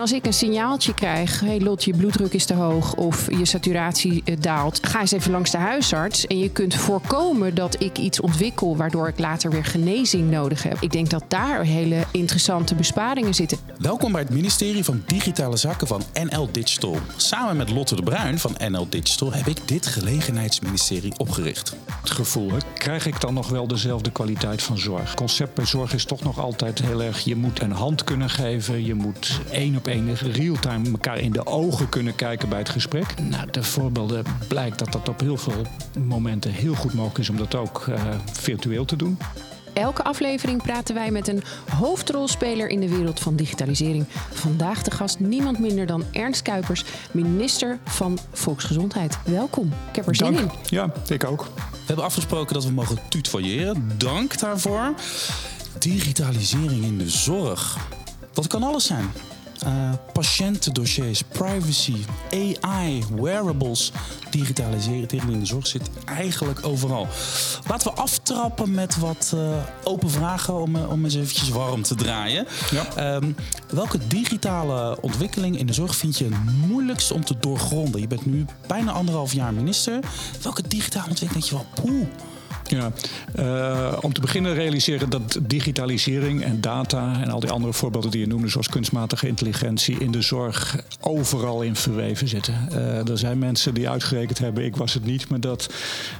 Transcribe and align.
Als 0.00 0.12
ik 0.12 0.26
een 0.26 0.32
signaaltje 0.32 0.94
krijg, 0.94 1.40
hey 1.40 1.60
Lot, 1.60 1.84
je 1.84 1.96
bloeddruk 1.96 2.32
is 2.32 2.44
te 2.44 2.54
hoog 2.54 2.94
of 2.94 3.30
je 3.30 3.44
saturatie 3.44 4.22
eh, 4.24 4.36
daalt, 4.40 4.86
ga 4.86 5.00
eens 5.00 5.12
even 5.12 5.30
langs 5.30 5.50
de 5.50 5.58
huisarts 5.58 6.26
en 6.26 6.38
je 6.38 6.50
kunt 6.50 6.74
voorkomen 6.74 7.54
dat 7.54 7.82
ik 7.82 7.98
iets 7.98 8.20
ontwikkel 8.20 8.76
waardoor 8.76 9.08
ik 9.08 9.18
later 9.18 9.50
weer 9.50 9.64
genezing 9.64 10.30
nodig 10.30 10.62
heb. 10.62 10.76
Ik 10.80 10.92
denk 10.92 11.10
dat 11.10 11.24
daar 11.28 11.64
hele 11.64 12.04
interessante 12.10 12.74
besparingen 12.74 13.34
zitten. 13.34 13.58
Welkom 13.78 14.12
bij 14.12 14.20
het 14.20 14.30
ministerie 14.30 14.84
van 14.84 15.02
Digitale 15.06 15.56
Zaken 15.56 15.86
van 15.86 16.02
NL 16.28 16.48
Digital. 16.52 16.96
Samen 17.16 17.56
met 17.56 17.70
Lotte 17.70 17.96
de 17.96 18.02
Bruin 18.02 18.38
van 18.38 18.56
NL 18.70 18.86
Digital 18.88 19.32
heb 19.32 19.46
ik 19.46 19.68
dit 19.68 19.86
gelegenheidsministerie 19.86 21.18
opgericht. 21.18 21.76
Het 22.00 22.10
gevoel, 22.10 22.50
hè, 22.50 22.58
krijg 22.74 23.06
ik 23.06 23.20
dan 23.20 23.34
nog 23.34 23.48
wel 23.48 23.66
dezelfde 23.66 24.10
kwaliteit 24.10 24.62
van 24.62 24.78
zorg? 24.78 25.08
Het 25.08 25.14
concept 25.14 25.54
bij 25.54 25.66
zorg 25.66 25.94
is 25.94 26.04
toch 26.04 26.22
nog 26.22 26.38
altijd 26.38 26.78
heel 26.78 27.02
erg, 27.02 27.20
je 27.20 27.36
moet 27.36 27.60
een 27.60 27.72
hand 27.72 28.04
kunnen 28.04 28.30
geven, 28.30 28.84
je 28.84 28.94
moet 28.94 29.40
één 29.50 29.76
op 29.76 29.88
één 29.90 30.14
real-time 30.14 30.90
elkaar 30.90 31.18
in 31.18 31.32
de 31.32 31.46
ogen 31.46 31.88
kunnen 31.88 32.14
kijken 32.14 32.48
bij 32.48 32.58
het 32.58 32.68
gesprek. 32.68 33.14
Nou, 33.20 33.50
de 33.50 33.62
voorbeelden 33.62 34.24
blijkt 34.48 34.78
dat 34.78 34.92
dat 34.92 35.08
op 35.08 35.20
heel 35.20 35.36
veel 35.36 35.62
momenten 35.98 36.50
heel 36.50 36.74
goed 36.74 36.94
mogelijk 36.94 37.18
is 37.18 37.30
om 37.30 37.36
dat 37.36 37.54
ook 37.54 37.86
uh, 37.88 38.02
virtueel 38.32 38.84
te 38.84 38.96
doen. 38.96 39.18
Elke 39.72 40.02
aflevering 40.02 40.62
praten 40.62 40.94
wij 40.94 41.10
met 41.10 41.28
een 41.28 41.42
hoofdrolspeler 41.68 42.68
in 42.68 42.80
de 42.80 42.88
wereld 42.88 43.20
van 43.20 43.36
digitalisering. 43.36 44.04
Vandaag 44.32 44.82
de 44.82 44.90
gast 44.90 45.20
niemand 45.20 45.58
minder 45.58 45.86
dan 45.86 46.04
Ernst 46.12 46.42
Kuipers, 46.42 46.84
minister 47.10 47.78
van 47.84 48.18
Volksgezondheid. 48.32 49.18
Welkom. 49.24 49.72
Ik 49.88 49.96
heb 49.96 50.06
er 50.06 50.16
zin 50.16 50.34
in. 50.34 50.50
Ja, 50.64 50.92
ik 51.08 51.24
ook. 51.24 51.44
We 51.70 51.86
hebben 51.86 52.04
afgesproken 52.04 52.54
dat 52.54 52.64
we 52.64 52.72
mogen 52.72 52.98
tutoyeren. 53.08 53.90
Dank 53.96 54.38
daarvoor. 54.38 54.94
Digitalisering 55.78 56.84
in 56.84 56.98
de 56.98 57.10
zorg. 57.10 57.78
Dat 58.32 58.46
kan 58.46 58.62
alles 58.62 58.86
zijn. 58.86 59.10
Uh, 59.66 59.92
patiëntendossiers, 60.12 61.22
privacy, 61.22 62.04
AI, 62.60 63.04
wearables, 63.14 63.92
digitalisering 64.30 65.30
in 65.30 65.40
de 65.40 65.46
zorg 65.46 65.66
zit 65.66 65.90
eigenlijk 66.04 66.66
overal. 66.66 67.08
Laten 67.68 67.94
we 67.94 68.00
aftrappen 68.00 68.74
met 68.74 68.98
wat 68.98 69.32
uh, 69.34 69.40
open 69.84 70.10
vragen 70.10 70.54
om, 70.54 70.76
uh, 70.76 70.90
om 70.90 71.04
eens 71.04 71.14
eventjes 71.14 71.48
warm 71.48 71.82
te 71.82 71.94
draaien. 71.94 72.46
Ja. 72.70 73.14
Um, 73.14 73.36
welke 73.68 74.06
digitale 74.06 74.98
ontwikkeling 75.00 75.58
in 75.58 75.66
de 75.66 75.72
zorg 75.72 75.96
vind 75.96 76.18
je 76.18 76.24
het 76.24 76.68
moeilijkst 76.68 77.10
om 77.10 77.24
te 77.24 77.34
doorgronden? 77.40 78.00
Je 78.00 78.06
bent 78.06 78.26
nu 78.26 78.44
bijna 78.66 78.92
anderhalf 78.92 79.32
jaar 79.32 79.54
minister. 79.54 80.00
Welke 80.42 80.62
digitale 80.68 81.08
ontwikkeling 81.08 81.46
denk 81.46 81.62
je 81.62 81.66
wel, 81.74 81.84
poeh, 81.84 82.06
ja, 82.70 82.92
uh, 83.38 83.98
om 84.00 84.12
te 84.12 84.20
beginnen 84.20 84.54
realiseren 84.54 85.10
dat 85.10 85.38
digitalisering 85.42 86.42
en 86.42 86.60
data 86.60 87.20
en 87.22 87.30
al 87.30 87.40
die 87.40 87.50
andere 87.50 87.72
voorbeelden 87.72 88.10
die 88.10 88.20
je 88.20 88.26
noemde, 88.26 88.48
zoals 88.48 88.68
kunstmatige 88.68 89.26
intelligentie, 89.26 89.98
in 89.98 90.10
de 90.10 90.22
zorg 90.22 90.84
overal 91.00 91.62
in 91.62 91.76
verweven 91.76 92.28
zitten. 92.28 92.68
Uh, 92.72 93.08
er 93.08 93.18
zijn 93.18 93.38
mensen 93.38 93.74
die 93.74 93.88
uitgerekend 93.88 94.38
hebben, 94.38 94.64
ik 94.64 94.76
was 94.76 94.94
het 94.94 95.04
niet, 95.04 95.28
maar 95.28 95.40
dat 95.40 95.74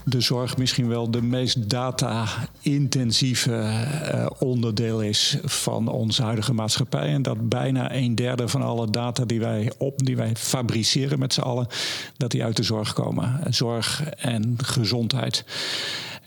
de 0.04 0.20
zorg 0.20 0.56
misschien 0.56 0.88
wel 0.88 1.10
de 1.10 1.22
meest 1.22 1.70
data-intensieve 1.70 3.50
uh, 3.50 4.26
onderdeel 4.38 5.02
is 5.02 5.36
van 5.44 5.88
onze 5.88 6.22
huidige 6.22 6.52
maatschappij. 6.52 7.12
En 7.12 7.22
dat 7.22 7.48
bijna 7.48 7.94
een 7.94 8.14
derde 8.14 8.48
van 8.48 8.62
alle 8.62 8.90
data 8.90 9.24
die 9.24 9.40
wij 9.40 9.72
op, 9.78 10.04
die 10.04 10.16
wij 10.16 10.32
fabriceren 10.36 11.18
met 11.18 11.32
z'n 11.32 11.40
allen, 11.40 11.66
dat 12.16 12.30
die 12.30 12.44
uit 12.44 12.56
de 12.56 12.62
zorg 12.62 12.92
komen. 12.92 13.40
Zorg 13.50 14.02
en 14.16 14.56
gezondheid. 14.62 15.44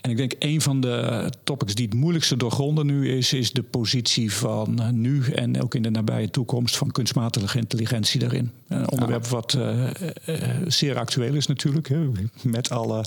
En 0.04 0.10
ik 0.10 0.16
denk 0.16 0.34
een 0.38 0.60
van 0.60 0.80
de 0.80 1.30
topics 1.44 1.74
die 1.74 1.86
het 1.86 1.94
moeilijkste 1.94 2.36
doorgronden 2.36 2.86
nu 2.86 3.16
is, 3.16 3.32
is 3.32 3.52
de 3.52 3.62
positie 3.62 4.32
van 4.32 4.80
eh, 4.80 4.88
nu 4.88 5.24
en 5.24 5.62
ook 5.62 5.74
in 5.74 5.82
de 5.82 5.90
nabije 5.90 6.30
toekomst 6.30 6.76
van 6.76 6.90
kunstmatige 6.90 7.58
intelligentie 7.58 8.20
daarin. 8.20 8.50
Een 8.68 8.90
onderwerp 8.90 9.26
wat 9.26 9.54
uh, 9.54 9.86
uh, 10.26 10.36
zeer 10.66 10.98
actueel 10.98 11.34
is 11.34 11.46
natuurlijk, 11.46 11.88
hè, 11.88 12.08
met 12.42 12.70
alle 12.70 13.04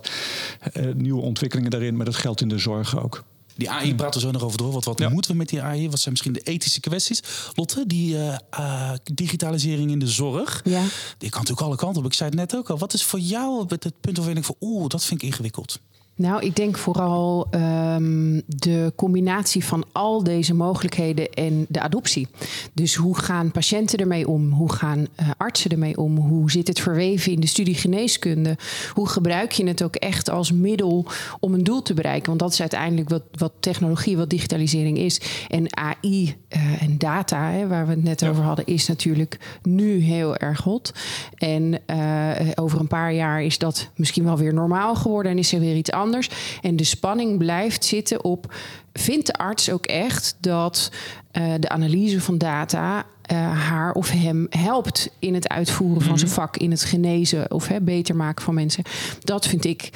uh, 0.74 0.94
nieuwe 0.94 1.22
ontwikkelingen 1.22 1.72
daarin, 1.72 1.96
maar 1.96 2.06
dat 2.06 2.16
geldt 2.16 2.42
in 2.42 2.48
de 2.48 2.58
zorg 2.58 3.00
ook. 3.00 3.24
Die 3.56 3.70
AI 3.70 3.96
praten 3.96 4.20
we 4.20 4.26
zo 4.26 4.32
nog 4.32 4.44
over 4.44 4.58
door. 4.58 4.72
Wat, 4.72 4.86
wat 4.86 5.00
ja. 5.00 5.10
moeten 5.10 5.32
we 5.32 5.38
met 5.38 5.50
die 5.50 5.62
AI? 5.62 5.90
Wat 5.90 6.00
zijn 6.00 6.12
misschien 6.12 6.34
de 6.34 6.40
ethische 6.40 6.80
kwesties? 6.80 7.24
Lotte, 7.54 7.84
die 7.88 8.16
uh, 8.16 8.92
digitalisering 9.14 9.92
in 9.92 10.00
de 10.00 10.08
zorg. 10.08 10.62
Ja. 10.64 10.84
Die 11.18 11.30
kan 11.30 11.40
natuurlijk 11.40 11.68
alle 11.68 11.76
kanten 11.76 12.02
op. 12.02 12.08
Ik 12.08 12.14
zei 12.14 12.30
het 12.30 12.40
net 12.40 12.56
ook 12.56 12.70
al. 12.70 12.78
Wat 12.78 12.94
is 12.94 13.04
voor 13.04 13.20
jou 13.20 13.66
het 13.68 13.80
punt 13.80 14.18
waarvan 14.18 14.28
je 14.28 14.42
denkt 14.42 14.46
van... 14.46 14.56
oeh, 14.60 14.88
dat 14.88 15.06
vind 15.06 15.22
ik 15.22 15.28
ingewikkeld? 15.28 15.80
Nou, 16.18 16.42
ik 16.42 16.56
denk 16.56 16.78
vooral 16.78 17.48
um, 17.52 18.42
de 18.46 18.94
combinatie 18.96 19.66
van 19.66 19.86
al 19.92 20.24
deze 20.24 20.54
mogelijkheden 20.54 21.30
en 21.30 21.66
de 21.70 21.80
adoptie. 21.80 22.28
Dus 22.74 22.96
hoe 22.96 23.18
gaan 23.18 23.52
patiënten 23.52 24.00
ermee 24.00 24.28
om? 24.28 24.52
Hoe 24.52 24.74
gaan 24.74 25.00
uh, 25.00 25.30
artsen 25.38 25.72
ermee 25.72 25.98
om? 25.98 26.18
Hoe 26.18 26.52
zit 26.52 26.68
het 26.68 26.80
verweven 26.80 27.32
in 27.32 27.40
de 27.40 27.48
studie 27.48 27.76
geneeskunde? 27.76 28.58
Hoe 28.94 29.10
gebruik 29.10 29.52
je 29.52 29.68
het 29.68 29.84
ook 29.84 29.96
echt 29.96 30.30
als 30.30 30.52
middel 30.52 31.06
om 31.40 31.54
een 31.54 31.64
doel 31.64 31.82
te 31.82 31.94
bereiken? 31.94 32.28
Want 32.28 32.40
dat 32.40 32.52
is 32.52 32.60
uiteindelijk 32.60 33.10
wat, 33.10 33.24
wat 33.32 33.54
technologie, 33.60 34.18
wat 34.18 34.30
digitalisering 34.30 34.98
is. 34.98 35.22
En 35.48 35.78
AI 35.78 36.36
uh, 36.50 36.82
en 36.82 36.98
data, 36.98 37.50
hè, 37.50 37.68
waar 37.68 37.86
we 37.86 37.94
het 37.94 38.04
net 38.04 38.20
ja. 38.20 38.30
over 38.30 38.44
hadden, 38.44 38.66
is 38.66 38.88
natuurlijk 38.88 39.60
nu 39.62 40.00
heel 40.00 40.38
erg 40.38 40.62
hot. 40.64 40.94
En 41.36 41.80
uh, 41.88 42.30
over 42.56 42.80
een 42.80 42.88
paar 42.88 43.14
jaar 43.14 43.44
is 43.44 43.58
dat 43.58 43.90
misschien 43.96 44.24
wel 44.24 44.38
weer 44.38 44.54
normaal 44.54 44.96
geworden 44.96 45.32
en 45.32 45.38
is 45.38 45.54
er 45.54 45.60
weer 45.60 45.76
iets 45.76 45.92
anders 45.92 46.06
anders. 46.08 46.30
En 46.62 46.76
de 46.76 46.84
spanning 46.84 47.38
blijft 47.38 47.86
zitten 47.86 48.24
op: 48.24 48.54
vindt 48.94 49.26
de 49.26 49.34
arts 49.34 49.72
ook 49.72 49.86
echt 49.86 50.36
dat 50.40 50.92
uh, 51.38 51.54
de 51.60 51.70
analyse 51.70 52.22
van 52.22 52.38
data 52.38 53.06
uh, 53.32 53.68
haar 53.68 53.92
of 53.92 54.10
hem 54.10 54.48
helpt 54.50 55.10
in 55.20 55.34
het 55.34 55.48
uitvoeren 55.48 56.02
van 56.02 56.12
mm 56.12 56.18
-hmm. 56.18 56.28
zijn 56.28 56.32
vak, 56.32 56.58
in 56.58 56.72
het 56.72 56.84
genezen 56.84 57.52
of 57.52 57.68
hè, 57.68 57.82
beter 57.82 58.16
maken 58.16 58.44
van 58.44 58.54
mensen? 58.54 58.84
Dat 59.20 59.48
vind 59.48 59.66
ik 59.66 59.90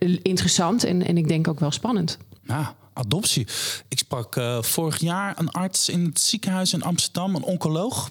uh, 0.00 0.18
interessant 0.22 0.84
en, 0.84 1.06
en 1.06 1.16
ik 1.16 1.28
denk 1.28 1.48
ook 1.48 1.60
wel 1.60 1.70
spannend. 1.70 2.18
Ja, 2.46 2.74
adoptie. 2.92 3.46
Ik 3.88 3.98
sprak 3.98 4.36
uh, 4.36 4.62
vorig 4.62 5.00
jaar 5.00 5.38
een 5.38 5.50
arts 5.50 5.88
in 5.88 6.04
het 6.04 6.20
ziekenhuis 6.20 6.72
in 6.72 6.82
Amsterdam, 6.82 7.34
een 7.34 7.42
oncoloog. 7.42 8.10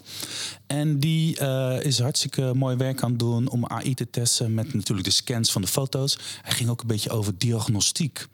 En 0.67 0.99
die 0.99 1.41
uh, 1.41 1.83
is 1.83 1.99
hartstikke 1.99 2.51
mooi 2.55 2.75
werk 2.75 3.03
aan 3.03 3.09
het 3.09 3.19
doen 3.19 3.49
om 3.49 3.65
AI 3.65 3.93
te 3.93 4.09
testen 4.09 4.53
met 4.53 4.73
natuurlijk 4.73 5.07
de 5.07 5.13
scans 5.13 5.51
van 5.51 5.61
de 5.61 5.67
foto's. 5.67 6.17
Hij 6.41 6.53
ging 6.53 6.69
ook 6.69 6.81
een 6.81 6.87
beetje 6.87 7.09
over 7.09 7.37
diagnostiek. 7.37 8.27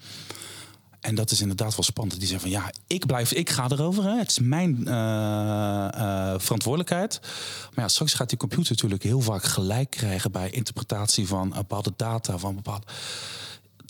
En 0.99 1.15
dat 1.15 1.31
is 1.31 1.41
inderdaad 1.41 1.75
wel 1.75 1.83
spannend. 1.83 2.19
Die 2.19 2.27
zei 2.27 2.39
van 2.39 2.49
ja, 2.49 2.71
ik 2.87 3.05
blijf, 3.05 3.33
ik 3.33 3.49
ga 3.49 3.69
erover. 3.69 4.03
Het 4.03 4.29
is 4.29 4.39
mijn 4.39 4.77
uh, 4.79 6.33
verantwoordelijkheid. 6.37 7.19
Maar 7.73 7.83
ja, 7.83 7.87
straks 7.87 8.13
gaat 8.13 8.29
die 8.29 8.37
computer 8.37 8.71
natuurlijk 8.71 9.03
heel 9.03 9.21
vaak 9.21 9.43
gelijk 9.43 9.89
krijgen 9.89 10.31
bij 10.31 10.49
interpretatie 10.49 11.27
van 11.27 11.49
bepaalde 11.49 11.93
data, 11.95 12.37
van 12.37 12.55
bepaalde 12.55 12.85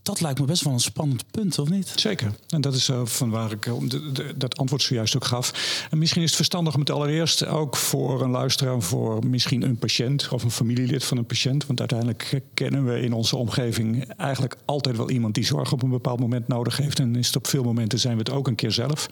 dat 0.07 0.21
lijkt 0.21 0.39
me 0.39 0.45
best 0.45 0.63
wel 0.63 0.73
een 0.73 0.79
spannend 0.79 1.23
punt, 1.31 1.59
of 1.59 1.69
niet? 1.69 1.93
Zeker. 1.95 2.31
En 2.49 2.61
dat 2.61 2.73
is 2.73 2.89
uh, 2.89 3.05
van 3.05 3.29
waar 3.29 3.51
ik 3.51 3.63
de, 3.63 4.33
dat 4.35 4.57
antwoord 4.57 4.81
zojuist 4.81 5.15
ook 5.15 5.25
gaf. 5.25 5.53
En 5.89 5.97
misschien 5.97 6.21
is 6.21 6.27
het 6.27 6.35
verstandig 6.35 6.73
om 6.73 6.79
het 6.79 6.89
allereerst 6.89 7.45
ook 7.45 7.75
voor 7.75 8.21
een 8.21 8.29
luisteraar, 8.29 8.81
voor 8.81 9.25
misschien 9.25 9.61
een 9.61 9.77
patiënt 9.77 10.27
of 10.29 10.43
een 10.43 10.51
familielid 10.51 11.03
van 11.03 11.17
een 11.17 11.25
patiënt. 11.25 11.65
Want 11.65 11.79
uiteindelijk 11.79 12.41
kennen 12.53 12.85
we 12.85 12.99
in 12.99 13.13
onze 13.13 13.35
omgeving 13.35 14.13
eigenlijk 14.13 14.55
altijd 14.65 14.97
wel 14.97 15.09
iemand 15.09 15.33
die 15.33 15.45
zorg 15.45 15.71
op 15.71 15.83
een 15.83 15.89
bepaald 15.89 16.19
moment 16.19 16.47
nodig 16.47 16.77
heeft. 16.77 16.99
En 16.99 17.15
is 17.15 17.27
het 17.27 17.35
op 17.35 17.47
veel 17.47 17.63
momenten 17.63 17.99
zijn 17.99 18.13
we 18.13 18.19
het 18.19 18.31
ook 18.31 18.47
een 18.47 18.55
keer 18.55 18.71
zelf. 18.71 19.09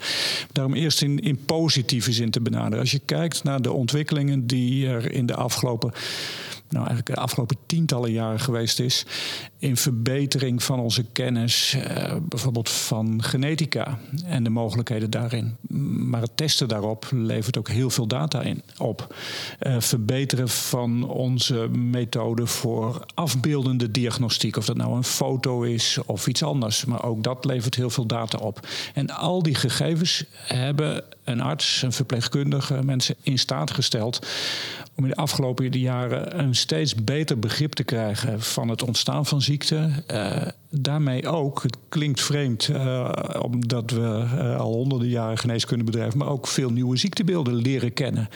Daarom 0.52 0.74
eerst 0.74 1.02
in, 1.02 1.18
in 1.18 1.44
positieve 1.44 2.12
zin 2.12 2.30
te 2.30 2.40
benaderen. 2.40 2.80
Als 2.80 2.90
je 2.90 3.00
kijkt 3.04 3.42
naar 3.42 3.62
de 3.62 3.72
ontwikkelingen 3.72 4.46
die 4.46 4.86
er 4.86 5.12
in 5.12 5.26
de 5.26 5.34
afgelopen 5.34 5.92
nou 6.68 6.86
eigenlijk 6.86 7.16
de 7.16 7.24
afgelopen 7.24 7.56
tientallen 7.66 8.12
jaren 8.12 8.40
geweest 8.40 8.80
is. 8.80 9.06
In 9.58 9.76
verbetering 9.76 10.62
van 10.62 10.80
onze 10.80 11.04
kennis, 11.12 11.76
uh, 11.76 12.14
bijvoorbeeld 12.22 12.68
van 12.68 13.22
genetica 13.22 13.98
en 14.24 14.44
de 14.44 14.50
mogelijkheden 14.50 15.10
daarin. 15.10 15.56
Maar 16.08 16.20
het 16.20 16.36
testen 16.36 16.68
daarop 16.68 17.06
levert 17.10 17.58
ook 17.58 17.68
heel 17.68 17.90
veel 17.90 18.06
data 18.06 18.42
in 18.42 18.62
op. 18.78 19.14
Uh, 19.60 19.76
verbeteren 19.78 20.48
van 20.48 21.08
onze 21.08 21.68
methode 21.68 22.46
voor 22.46 23.06
afbeeldende 23.14 23.90
diagnostiek. 23.90 24.56
Of 24.56 24.64
dat 24.64 24.76
nou 24.76 24.96
een 24.96 25.04
foto 25.04 25.62
is 25.62 25.98
of 26.06 26.26
iets 26.26 26.42
anders. 26.42 26.84
Maar 26.84 27.04
ook 27.04 27.22
dat 27.22 27.44
levert 27.44 27.74
heel 27.74 27.90
veel 27.90 28.06
data 28.06 28.38
op. 28.38 28.68
En 28.94 29.10
al 29.10 29.42
die 29.42 29.54
gegevens 29.54 30.24
hebben 30.32 31.04
een 31.26 31.40
arts, 31.40 31.82
een 31.82 31.92
verpleegkundige, 31.92 32.82
mensen 32.82 33.16
in 33.22 33.38
staat 33.38 33.70
gesteld 33.70 34.26
om 34.96 35.04
in 35.04 35.10
de 35.10 35.16
afgelopen 35.16 35.78
jaren 35.78 36.38
een 36.38 36.54
steeds 36.54 36.94
beter 36.94 37.38
begrip 37.38 37.72
te 37.72 37.84
krijgen 37.84 38.42
van 38.42 38.68
het 38.68 38.82
ontstaan 38.82 39.26
van 39.26 39.42
ziekte. 39.42 39.90
Uh, 40.10 40.36
daarmee 40.70 41.28
ook, 41.28 41.62
het 41.62 41.76
klinkt 41.88 42.20
vreemd, 42.20 42.68
uh, 42.68 43.10
omdat 43.40 43.90
we 43.90 44.24
uh, 44.34 44.56
al 44.58 44.72
honderden 44.72 45.08
jaren 45.08 45.38
geneeskunde 45.38 45.84
bedrijven, 45.84 46.18
maar 46.18 46.28
ook 46.28 46.46
veel 46.46 46.70
nieuwe 46.70 46.96
ziektebeelden 46.96 47.54
leren 47.54 47.92
kennen. 47.92 48.28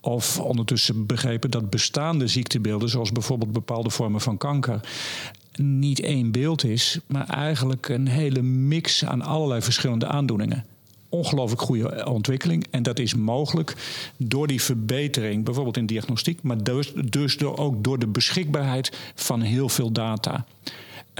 Of 0.00 0.40
ondertussen 0.40 1.06
begrepen 1.06 1.50
dat 1.50 1.70
bestaande 1.70 2.26
ziektebeelden, 2.26 2.88
zoals 2.88 3.12
bijvoorbeeld 3.12 3.52
bepaalde 3.52 3.90
vormen 3.90 4.20
van 4.20 4.36
kanker, 4.36 4.80
niet 5.56 6.00
één 6.00 6.32
beeld 6.32 6.64
is, 6.64 6.98
maar 7.06 7.28
eigenlijk 7.28 7.88
een 7.88 8.08
hele 8.08 8.42
mix 8.42 9.04
aan 9.04 9.22
allerlei 9.22 9.62
verschillende 9.62 10.06
aandoeningen 10.06 10.64
ongelooflijk 11.14 11.60
goede 11.60 12.06
ontwikkeling. 12.06 12.66
En 12.70 12.82
dat 12.82 12.98
is 12.98 13.14
mogelijk 13.14 13.74
door 14.16 14.46
die 14.46 14.62
verbetering, 14.62 15.44
bijvoorbeeld 15.44 15.76
in 15.76 15.86
diagnostiek, 15.86 16.42
maar 16.42 16.64
dus, 16.64 16.92
dus 16.94 17.36
door, 17.36 17.58
ook 17.58 17.84
door 17.84 17.98
de 17.98 18.06
beschikbaarheid 18.06 18.96
van 19.14 19.40
heel 19.40 19.68
veel 19.68 19.92
data. 19.92 20.44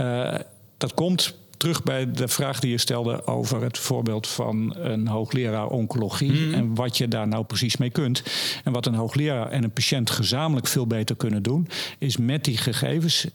Uh, 0.01 0.35
dat 0.77 0.95
komt 0.95 1.35
terug 1.57 1.83
bij 1.83 2.13
de 2.13 2.29
vraag 2.29 2.61
die 2.61 2.71
je 2.71 2.79
stelde 2.79 3.27
over 3.27 3.63
het 3.63 3.79
voorbeeld 3.79 4.27
van 4.27 4.77
een 4.77 5.07
hoogleraar 5.07 5.67
oncologie. 5.67 6.33
Mhm. 6.33 6.55
En 6.55 6.75
wat 6.75 6.99
je 6.99 7.09
daar 7.09 7.29
nou 7.29 7.45
precies 7.45 7.77
mee 7.77 7.91
kunt. 7.91 8.23
En 8.65 8.73
wat 8.73 8.87
een 8.87 8.95
hoogleraar 8.95 9.51
en 9.51 9.65
een 9.65 9.71
patiënt 9.71 10.11
gezamenlijk 10.11 10.67
veel 10.67 10.87
beter 10.87 11.17
kunnen 11.17 11.43
doen, 11.43 11.69
is 11.99 12.17
met 12.17 12.45
die 12.45 12.57
gegevens 12.57 13.27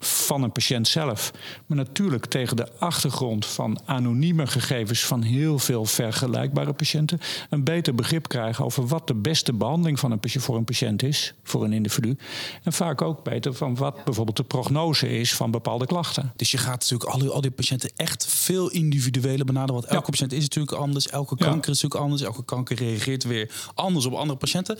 van 0.00 0.42
een 0.42 0.52
patiënt 0.52 0.88
zelf. 0.88 1.30
Maar 1.66 1.76
natuurlijk 1.76 2.26
tegen 2.26 2.56
de 2.56 2.78
achtergrond 2.78 3.46
van 3.46 3.80
anonieme 3.84 4.46
gegevens 4.46 5.04
van 5.04 5.22
heel 5.22 5.58
veel 5.58 5.84
vergelijkbare 5.84 6.72
patiënten. 6.72 7.20
een 7.50 7.64
beter 7.64 7.94
begrip 7.94 8.28
krijgen 8.28 8.64
over 8.64 8.86
wat 8.86 9.06
de 9.06 9.14
beste 9.14 9.52
behandeling 9.52 9.98
van 9.98 10.10
een, 10.10 10.20
voor 10.40 10.56
een 10.56 10.64
patiënt 10.64 11.02
is, 11.02 11.34
voor 11.42 11.64
een 11.64 11.72
individu. 11.72 12.16
En 12.62 12.72
vaak 12.72 13.02
ook 13.02 13.24
beter 13.24 13.54
van 13.54 13.76
wat 13.76 14.04
bijvoorbeeld 14.04 14.36
de 14.36 14.44
prognose 14.44 15.08
is 15.18 15.34
van 15.34 15.50
bepaalde 15.50 15.86
klachten. 15.86 16.32
Dus 16.36 16.50
je 16.50 16.58
gaat 16.58 16.80
natuurlijk 16.80 17.10
al 17.10 17.18
die, 17.18 17.28
al 17.28 17.40
die 17.40 17.50
patiënten 17.50 17.90
echt 17.96 18.26
veel 18.26 18.70
individueler 18.70 19.44
benaderen. 19.44 19.74
Want 19.74 19.86
elke 19.86 20.10
patiënt 20.10 20.32
is 20.32 20.42
natuurlijk 20.42 20.76
anders. 20.76 21.08
Elke 21.08 21.36
kanker 21.36 21.70
is 21.70 21.82
natuurlijk 21.82 22.00
anders. 22.00 22.22
Elke 22.22 22.44
kanker 22.44 22.76
reageert 22.76 23.24
weer 23.24 23.70
anders 23.74 24.06
op 24.06 24.12
andere 24.12 24.38
patiënten. 24.38 24.76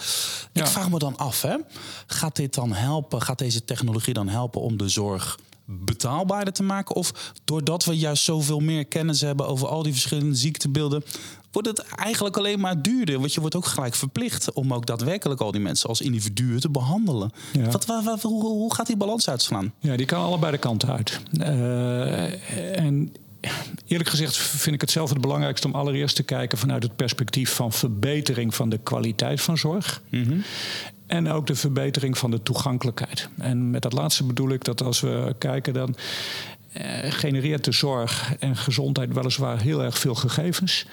Ik 0.53 0.67
vraag 0.67 0.91
me 0.91 0.99
dan 0.99 1.17
af, 1.17 1.43
hè, 1.43 1.57
gaat 2.07 2.37
dit 2.37 2.55
dan 2.55 2.73
helpen? 2.73 3.23
Gaat 3.23 3.39
deze 3.39 3.65
technologie 3.65 4.15
dan 4.15 4.29
helpen 4.29 4.61
om 4.61 4.77
de 4.77 4.89
zorg 4.89 5.10
betaalbaarder 5.65 6.53
te 6.53 6.63
maken? 6.63 6.95
Of 6.95 7.33
doordat 7.45 7.85
we 7.85 7.99
juist 7.99 8.25
zoveel 8.25 8.61
meer 8.61 8.85
kennis 8.85 9.21
hebben 9.21 9.47
over 9.47 9.69
al 9.69 9.83
die 9.83 9.93
verschillende 9.93 10.35
ziektebeelden, 10.35 11.05
wordt 11.53 11.69
het 11.69 11.79
eigenlijk 11.79 12.37
alleen 12.37 12.61
maar 12.61 12.83
duurder. 12.83 13.19
Want 13.19 13.35
je 13.35 13.41
wordt 13.41 13.55
ook 13.55 13.67
gelijk 13.67 13.95
verplicht 13.95 14.53
om 14.53 14.75
ook 14.75 14.87
daadwerkelijk 14.87 15.41
al 15.41 15.53
die 15.53 15.61
mensen 15.61 15.89
als 15.89 16.01
individuen 16.01 16.61
te 16.61 16.71
behandelen. 16.71 17.33
Wat, 17.71 17.87
wat, 17.87 18.23
hoe, 18.23 18.43
hoe, 18.43 18.75
gaat 18.75 18.87
die 18.87 18.97
balans 18.97 19.29
uitslaan? 19.29 19.73
Ja, 19.79 19.97
die 19.97 20.07
kan 20.07 20.23
allebei 20.23 20.53
de 20.53 20.59
kanten 20.59 20.89
uit. 20.89 21.21
Uh, 21.33 22.79
en 22.79 23.13
eerlijk 23.87 24.11
gezegd 24.11 24.37
vind 24.37 24.75
ik 24.75 24.81
het 24.81 24.91
zelf 24.91 25.11
het 25.11 25.21
belangrijkste 25.21 25.67
om 25.67 25.75
allereerst 25.75 26.17
te 26.17 26.23
kijken 26.23 26.59
vanuit 26.59 26.83
het 26.83 26.97
perspectief 26.97 27.55
van 27.55 27.73
verbetering 27.73 28.55
van 28.55 28.69
de 28.69 28.79
kwaliteit 28.79 29.41
van 29.41 29.59
zorg. 29.59 30.03
Mhm. 30.09 30.39
En 31.11 31.29
ook 31.29 31.47
de 31.47 31.55
verbetering 31.55 32.19
van 32.19 32.31
de 32.31 32.43
toegankelijkheid. 32.43 33.29
En 33.39 33.71
met 33.71 33.83
dat 33.83 33.93
laatste 33.93 34.25
bedoel 34.25 34.51
ik 34.51 34.65
dat 34.65 34.83
als 34.83 35.01
we 35.01 35.35
kijken, 35.39 35.75
dan 35.75 35.97
eh, 36.73 36.85
genereert 37.13 37.65
de 37.65 37.73
zorg 37.73 38.35
en 38.39 38.57
gezondheid 38.57 39.13
weliswaar 39.13 39.61
heel 39.61 39.83
erg 39.83 39.99
veel 39.99 40.15
gegevens. 40.15 40.87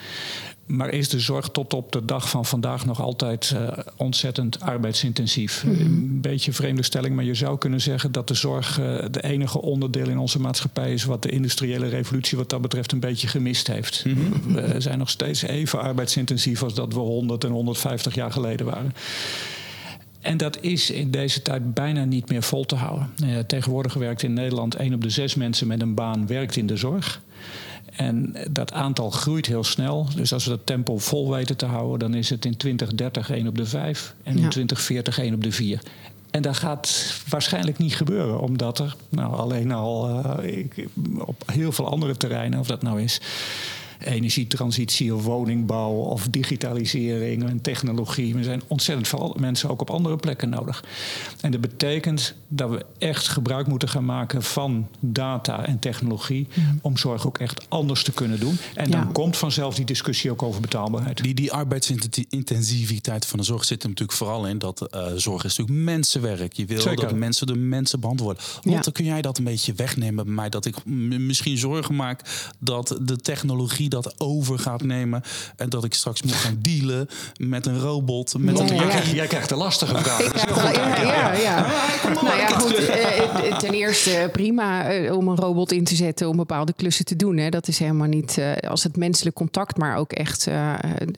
Maar 0.65 0.89
is 0.89 1.09
de 1.09 1.19
zorg 1.19 1.49
tot 1.49 1.73
op 1.73 1.91
de 1.91 2.05
dag 2.05 2.29
van 2.29 2.45
vandaag 2.45 2.85
nog 2.85 3.01
altijd 3.01 3.53
uh, 3.55 3.67
ontzettend 3.95 4.59
arbeidsintensief? 4.59 5.63
Mhm. 5.63 5.81
Een 5.81 6.21
beetje 6.21 6.47
een 6.47 6.55
vreemde 6.55 6.83
stelling, 6.83 7.15
maar 7.15 7.23
je 7.23 7.33
zou 7.33 7.57
kunnen 7.57 7.81
zeggen 7.81 8.11
dat 8.11 8.27
de 8.27 8.33
zorg 8.33 8.79
uh, 8.79 9.05
de 9.11 9.23
enige 9.23 9.61
onderdeel 9.61 10.07
in 10.09 10.17
onze 10.17 10.39
maatschappij 10.39 10.93
is 10.93 11.03
wat 11.03 11.21
de 11.21 11.29
industriële 11.29 11.87
revolutie 11.87 12.37
wat 12.37 12.49
dat 12.49 12.61
betreft 12.61 12.91
een 12.91 12.99
beetje 12.99 13.27
gemist 13.27 13.67
heeft. 13.67 14.05
Mhm. 14.05 14.53
We 14.53 14.81
zijn 14.81 14.97
nog 14.97 15.09
steeds 15.09 15.41
even 15.41 15.81
arbeidsintensief 15.81 16.63
als 16.63 16.73
dat 16.73 16.93
we 16.93 16.99
100 16.99 17.43
en 17.43 17.51
150 17.51 18.15
jaar 18.15 18.31
geleden 18.31 18.65
waren. 18.65 18.93
En 20.27 20.37
dat 20.37 20.57
is 20.61 20.91
in 20.91 21.11
deze 21.11 21.41
tijd 21.41 21.73
bijna 21.73 22.03
niet 22.03 22.29
meer 22.29 22.43
vol 22.43 22.65
te 22.65 22.75
houden. 22.75 23.09
Uh, 23.23 23.37
tegenwoordig 23.39 23.93
werkt 23.93 24.23
in 24.23 24.33
Nederland 24.33 24.75
één 24.75 24.93
op 24.93 25.01
de 25.01 25.09
zes 25.09 25.35
mensen 25.35 25.67
met 25.67 25.81
een 25.81 25.93
baan 25.93 26.27
werkt 26.27 26.55
in 26.55 26.67
de 26.67 26.77
zorg. 26.77 27.21
En 27.95 28.35
dat 28.51 28.73
aantal 28.73 29.09
groeit 29.09 29.45
heel 29.45 29.63
snel. 29.63 30.07
Dus 30.15 30.33
als 30.33 30.43
we 30.43 30.49
dat 30.49 30.65
tempo 30.65 30.97
vol 30.97 31.31
weten 31.31 31.57
te 31.57 31.65
houden, 31.65 31.99
dan 31.99 32.13
is 32.13 32.29
het 32.29 32.45
in 32.45 32.57
2030 32.57 33.29
één 33.29 33.47
op 33.47 33.57
de 33.57 33.65
vijf 33.65 34.15
en 34.23 34.37
in 34.37 34.49
2040 34.49 35.19
één 35.19 35.33
op 35.33 35.43
de 35.43 35.51
vier. 35.51 35.81
En 36.31 36.41
dat 36.41 36.57
gaat 36.57 37.13
waarschijnlijk 37.29 37.77
niet 37.77 37.95
gebeuren, 37.95 38.39
omdat 38.39 38.79
er 38.79 38.95
nou, 39.09 39.35
alleen 39.35 39.71
al 39.71 40.09
uh, 40.09 40.73
op 41.17 41.43
heel 41.45 41.71
veel 41.71 41.89
andere 41.89 42.17
terreinen, 42.17 42.59
of 42.59 42.67
dat 42.67 42.81
nou 42.81 43.01
is 43.01 43.21
energietransitie 43.99 45.15
of 45.15 45.23
woningbouw 45.23 45.91
of 45.91 46.27
digitalisering 46.27 47.49
en 47.49 47.61
technologie. 47.61 48.37
Er 48.37 48.43
zijn 48.43 48.61
ontzettend 48.67 49.07
veel 49.07 49.35
mensen 49.39 49.69
ook 49.69 49.81
op 49.81 49.89
andere 49.89 50.15
plekken 50.15 50.49
nodig. 50.49 50.83
En 51.41 51.51
dat 51.51 51.61
betekent 51.61 52.35
dat 52.47 52.69
we 52.69 52.85
echt 52.97 53.27
gebruik 53.27 53.67
moeten 53.67 53.89
gaan 53.89 54.05
maken 54.05 54.43
van 54.43 54.87
data 54.99 55.65
en 55.65 55.79
technologie 55.79 56.47
om 56.81 56.97
zorg 56.97 57.27
ook 57.27 57.37
echt 57.37 57.69
anders 57.69 58.03
te 58.03 58.11
kunnen 58.11 58.39
doen. 58.39 58.57
En 58.73 58.91
dan 58.91 59.11
komt 59.11 59.37
vanzelf 59.37 59.75
die 59.75 59.85
discussie 59.85 60.31
ook 60.31 60.43
over 60.43 60.61
betaalbaarheid. 60.61 61.23
Die, 61.23 61.33
die 61.33 61.51
arbeidsintensiviteit 61.51 63.25
van 63.25 63.39
de 63.39 63.45
zorg 63.45 63.65
zit 63.65 63.83
er 63.83 63.89
natuurlijk 63.89 64.17
vooral 64.17 64.47
in 64.47 64.57
dat 64.57 64.87
uh, 64.95 65.07
zorg 65.15 65.43
is 65.43 65.57
natuurlijk 65.57 65.85
mensenwerk. 65.85 66.53
Je 66.53 66.65
wil 66.65 66.95
dat 66.95 67.15
mensen 67.15 67.47
de 67.47 67.55
mensen 67.55 67.99
beantwoorden. 67.99 68.43
Lotte, 68.61 68.91
kun 68.91 69.05
jij 69.05 69.21
dat 69.21 69.37
een 69.37 69.43
beetje 69.43 69.73
wegnemen 69.73 70.25
bij 70.25 70.33
mij? 70.33 70.49
Dat 70.49 70.65
ik 70.65 70.85
misschien 70.85 71.57
zorgen 71.57 71.95
maak 71.95 72.51
dat 72.59 72.97
de 73.01 73.15
technologie 73.15 73.86
dat 73.89 74.13
over 74.17 74.59
gaat 74.59 74.83
nemen. 74.83 75.21
En 75.55 75.69
dat 75.69 75.83
ik 75.83 75.93
straks 75.93 76.21
moet 76.21 76.33
gaan 76.33 76.57
dealen 76.61 77.07
met 77.37 77.65
een 77.65 77.79
robot. 77.79 78.37
Met 78.37 78.57
Jij, 79.13 79.27
krijgt 79.27 79.49
de 79.49 79.55
lastige 79.55 79.97
vraag. 79.97 80.45
Ja, 80.73 81.01
ja, 81.01 81.33
ja. 81.33 81.65
Nou 82.13 82.37
ja, 82.37 82.47
goed. 82.47 82.75
Eh, 82.97 83.19
eh, 83.19 83.57
ten 83.57 83.73
eerste 83.73 84.29
prima 84.31 84.89
eh, 84.89 85.15
om 85.15 85.27
een 85.27 85.35
robot 85.35 85.71
in 85.71 85.83
te 85.83 85.95
zetten 85.95 86.29
om 86.29 86.35
bepaalde 86.35 86.73
klussen 86.73 87.05
te 87.05 87.15
doen. 87.15 87.37
Hè. 87.37 87.49
Dat 87.49 87.67
is 87.67 87.79
helemaal 87.79 88.07
niet 88.07 88.41
als 88.67 88.83
het 88.83 88.95
menselijk 88.97 89.35
contact, 89.35 89.77
maar 89.77 89.97
ook 89.97 90.11
echt, 90.11 90.47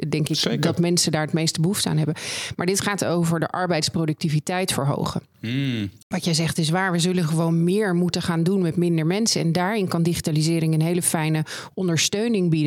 denk 0.09 0.29
ik, 0.29 0.61
dat 0.61 0.79
mensen 0.79 1.11
daar 1.11 1.21
het 1.21 1.33
meeste 1.33 1.61
behoefte 1.61 1.89
aan 1.89 1.97
hebben. 1.97 2.15
Maar 2.55 2.65
dit 2.65 2.81
gaat 2.81 3.05
over 3.05 3.39
de 3.39 3.47
arbeidsproductiviteit 3.47 4.73
verhogen. 4.73 5.21
Hmm. 5.39 5.89
Wat 6.07 6.25
jij 6.25 6.33
zegt 6.33 6.57
is 6.57 6.69
waar. 6.69 6.91
We 6.91 6.99
zullen 6.99 7.23
gewoon 7.23 7.63
meer 7.63 7.95
moeten 7.95 8.21
gaan 8.21 8.43
doen 8.43 8.61
met 8.61 8.75
minder 8.75 9.05
mensen. 9.05 9.41
En 9.41 9.51
daarin 9.51 9.87
kan 9.87 10.03
digitalisering 10.03 10.73
een 10.73 10.81
hele 10.81 11.01
fijne 11.01 11.45
ondersteuning 11.73 12.49
bieden. 12.49 12.58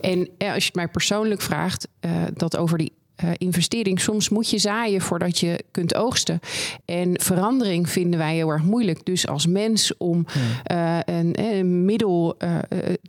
En 0.00 0.28
als 0.38 0.62
je 0.62 0.66
het 0.66 0.74
mij 0.74 0.88
persoonlijk 0.88 1.40
vraagt, 1.40 1.88
uh, 2.00 2.10
dat 2.34 2.56
over 2.56 2.78
die 2.78 2.92
uh, 3.24 3.30
investering. 3.36 4.00
Soms 4.00 4.28
moet 4.28 4.50
je 4.50 4.58
zaaien 4.58 5.00
voordat 5.00 5.38
je 5.38 5.64
kunt 5.70 5.94
oogsten. 5.94 6.40
En 6.84 7.20
verandering 7.20 7.90
vinden 7.90 8.18
wij 8.18 8.34
heel 8.34 8.48
erg 8.48 8.62
moeilijk. 8.62 9.04
Dus 9.04 9.26
als 9.26 9.46
mens 9.46 9.96
om 9.96 10.26
uh, 10.72 10.98
een, 11.04 11.40
een, 11.40 11.84
middel 11.84 12.36
uh, 12.38 12.58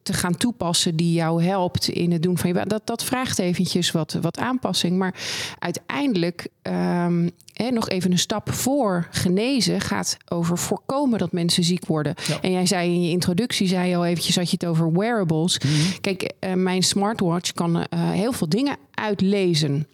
te 0.03 0.13
gaan 0.13 0.37
toepassen 0.37 0.95
die 0.95 1.13
jou 1.13 1.43
helpt 1.43 1.87
in 1.87 2.11
het 2.11 2.23
doen 2.23 2.37
van 2.37 2.53
je 2.53 2.65
dat, 2.65 2.87
dat 2.87 3.03
vraagt 3.03 3.39
eventjes 3.39 3.91
wat, 3.91 4.17
wat 4.21 4.37
aanpassing. 4.37 4.97
Maar 4.97 5.15
uiteindelijk 5.59 6.47
um, 6.69 7.31
nog 7.69 7.89
even 7.89 8.11
een 8.11 8.19
stap 8.19 8.51
voor 8.51 9.07
genezen 9.11 9.81
gaat 9.81 10.17
over 10.27 10.57
voorkomen 10.57 11.19
dat 11.19 11.31
mensen 11.31 11.63
ziek 11.63 11.85
worden. 11.85 12.15
En 12.41 12.51
jij 12.51 12.65
zei 12.65 12.93
in 12.93 13.03
je 13.03 13.09
introductie, 13.09 13.67
zei 13.67 13.89
je 13.89 13.95
al 13.95 14.05
eventjes, 14.05 14.35
had 14.35 14.49
je 14.49 14.57
het 14.59 14.69
over 14.69 14.91
wearables. 14.91 15.59
Mm 15.59 15.69
-hmm. 15.71 15.99
Kijk, 16.01 16.33
mijn 16.55 16.83
smartwatch 16.83 17.53
kan 17.53 17.75
uh, 17.77 17.83
heel 17.89 18.31
veel 18.31 18.49
dingen 18.49 18.77
uitlezen. 18.93 19.87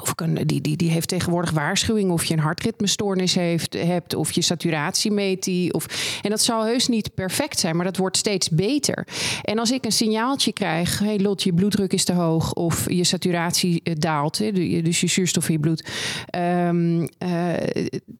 Of 0.00 0.14
kan, 0.14 0.34
die, 0.34 0.60
die, 0.60 0.76
die 0.76 0.90
heeft 0.90 1.08
tegenwoordig 1.08 1.50
waarschuwing 1.50 2.10
of 2.10 2.24
je 2.24 2.34
een 2.34 2.40
hartritmestoornis 2.40 3.34
heeft, 3.34 3.72
hebt, 3.72 4.14
of 4.14 4.32
je 4.32 4.42
saturatie 4.42 5.10
meet 5.10 5.44
die. 5.44 5.72
Of, 5.72 5.86
en 6.22 6.30
dat 6.30 6.42
zal 6.42 6.64
heus 6.64 6.88
niet 6.88 7.14
perfect 7.14 7.58
zijn, 7.58 7.76
maar 7.76 7.84
dat 7.84 7.96
wordt 7.96 8.16
steeds 8.16 8.50
beter. 8.50 9.06
En 9.42 9.58
als 9.58 9.70
ik 9.70 9.84
een 9.84 9.92
signaaltje 9.92 10.52
krijg, 10.52 10.98
hey 10.98 11.18
Lot, 11.18 11.42
je 11.42 11.52
bloeddruk 11.52 11.92
is 11.92 12.04
te 12.04 12.12
hoog, 12.12 12.52
of 12.52 12.90
je 12.90 13.04
saturatie 13.04 13.80
eh, 13.82 13.94
daalt, 13.98 14.38
dus 14.84 15.00
je 15.00 15.06
zuurstof 15.06 15.48
in 15.48 15.52
je 15.52 15.60
bloed. 15.60 15.84
Um, 16.38 17.00
uh, 17.00 17.08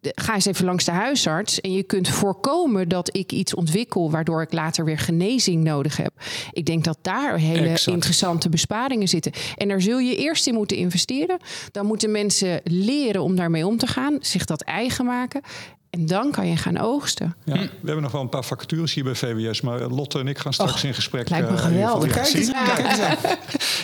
ga 0.00 0.34
eens 0.34 0.46
even 0.46 0.64
langs 0.64 0.84
de 0.84 0.90
huisarts 0.90 1.60
en 1.60 1.72
je 1.72 1.82
kunt 1.82 2.08
voorkomen 2.08 2.88
dat 2.88 3.16
ik 3.16 3.32
iets 3.32 3.54
ontwikkel 3.54 4.10
waardoor 4.10 4.42
ik 4.42 4.52
later 4.52 4.84
weer 4.84 4.98
genezing 4.98 5.64
nodig 5.64 5.96
heb. 5.96 6.12
Ik 6.52 6.66
denk 6.66 6.84
dat 6.84 6.98
daar 7.02 7.38
hele 7.38 7.78
interessante 7.84 8.48
besparingen 8.48 9.08
zitten. 9.08 9.32
En 9.56 9.68
daar 9.68 9.80
zul 9.80 9.98
je 9.98 10.16
eerst 10.16 10.46
in 10.46 10.54
moeten 10.54 10.76
investeren. 10.76 11.38
Dan 11.72 11.86
moeten 11.86 12.10
mensen 12.10 12.60
leren 12.64 13.22
om 13.22 13.36
daarmee 13.36 13.66
om 13.66 13.78
te 13.78 13.86
gaan, 13.86 14.16
zich 14.20 14.44
dat 14.44 14.62
eigen 14.62 15.04
maken. 15.04 15.42
En 15.90 16.06
dan 16.06 16.30
kan 16.30 16.48
je 16.48 16.56
gaan 16.56 16.78
oogsten. 16.78 17.36
Ja, 17.44 17.54
we 17.54 17.68
hebben 17.84 18.02
nog 18.02 18.12
wel 18.12 18.20
een 18.20 18.28
paar 18.28 18.44
vacatures 18.44 18.94
hier 18.94 19.04
bij 19.04 19.14
VWS, 19.14 19.60
maar 19.60 19.80
Lotte 19.80 20.18
en 20.18 20.28
ik 20.28 20.38
gaan 20.38 20.52
straks 20.52 20.84
in 20.84 20.94
gesprek. 20.94 21.28
Lijkt 21.28 21.50
me 21.50 21.56
uh, 21.56 21.62
geweldig. 21.62 22.12
Kijk 22.12 22.32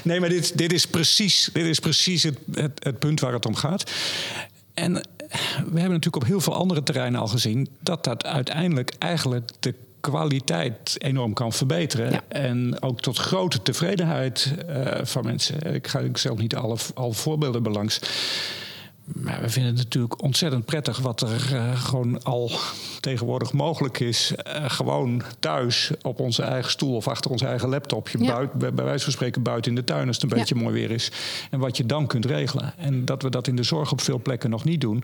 nee, 0.04 0.20
maar 0.20 0.28
dit, 0.28 0.58
dit, 0.58 0.72
is 0.72 0.86
precies, 0.86 1.50
dit 1.52 1.66
is 1.66 1.78
precies 1.78 2.22
het, 2.22 2.38
het, 2.52 2.84
het 2.84 2.98
punt 2.98 3.20
waar 3.20 3.32
het 3.32 3.46
om 3.46 3.54
gaat. 3.54 3.90
En 4.74 4.92
we 4.92 5.80
hebben 5.80 5.82
natuurlijk 5.82 6.16
op 6.16 6.24
heel 6.24 6.40
veel 6.40 6.54
andere 6.54 6.82
terreinen 6.82 7.20
al 7.20 7.26
gezien 7.26 7.68
dat 7.80 8.04
dat 8.04 8.24
uiteindelijk 8.24 8.94
eigenlijk 8.98 9.50
de 9.60 9.74
kwaliteit 10.00 10.94
enorm 10.98 11.32
kan 11.32 11.52
verbeteren. 11.52 12.20
En 12.28 12.82
ook 12.82 13.00
tot 13.00 13.18
grote 13.18 13.62
tevredenheid 13.62 14.54
uh, 14.68 14.86
van 15.02 15.24
mensen. 15.24 15.74
Ik 15.74 15.86
ga 15.86 15.98
ik 15.98 16.16
zelf 16.18 16.38
niet 16.38 16.56
alle, 16.56 16.76
alle 16.94 17.14
voorbeelden 17.14 17.62
belangs. 17.62 18.00
Maar 19.12 19.40
we 19.40 19.48
vinden 19.48 19.70
het 19.72 19.82
natuurlijk 19.82 20.22
ontzettend 20.22 20.64
prettig 20.64 20.98
wat 20.98 21.20
er 21.20 21.52
uh, 21.52 21.80
gewoon 21.80 22.22
al 22.22 22.50
tegenwoordig 23.00 23.52
mogelijk 23.52 24.00
is. 24.00 24.32
Uh, 24.32 24.70
gewoon 24.70 25.22
thuis 25.38 25.90
op 26.02 26.20
onze 26.20 26.42
eigen 26.42 26.70
stoel 26.70 26.96
of 26.96 27.08
achter 27.08 27.30
onze 27.30 27.46
eigen 27.46 27.68
laptopje. 27.68 28.18
Ja. 28.18 28.34
Buiten, 28.34 28.58
bij 28.74 28.84
wijze 28.84 29.04
van 29.04 29.12
spreken 29.12 29.42
buiten 29.42 29.70
in 29.70 29.76
de 29.76 29.84
tuin 29.84 30.06
als 30.06 30.16
het 30.16 30.24
een 30.24 30.30
ja. 30.30 30.36
beetje 30.36 30.54
mooi 30.54 30.74
weer 30.74 30.90
is. 30.90 31.10
En 31.50 31.58
wat 31.58 31.76
je 31.76 31.86
dan 31.86 32.06
kunt 32.06 32.24
regelen. 32.24 32.72
En 32.78 33.04
dat 33.04 33.22
we 33.22 33.30
dat 33.30 33.46
in 33.46 33.56
de 33.56 33.62
zorg 33.62 33.92
op 33.92 34.00
veel 34.00 34.20
plekken 34.22 34.50
nog 34.50 34.64
niet 34.64 34.80
doen, 34.80 35.02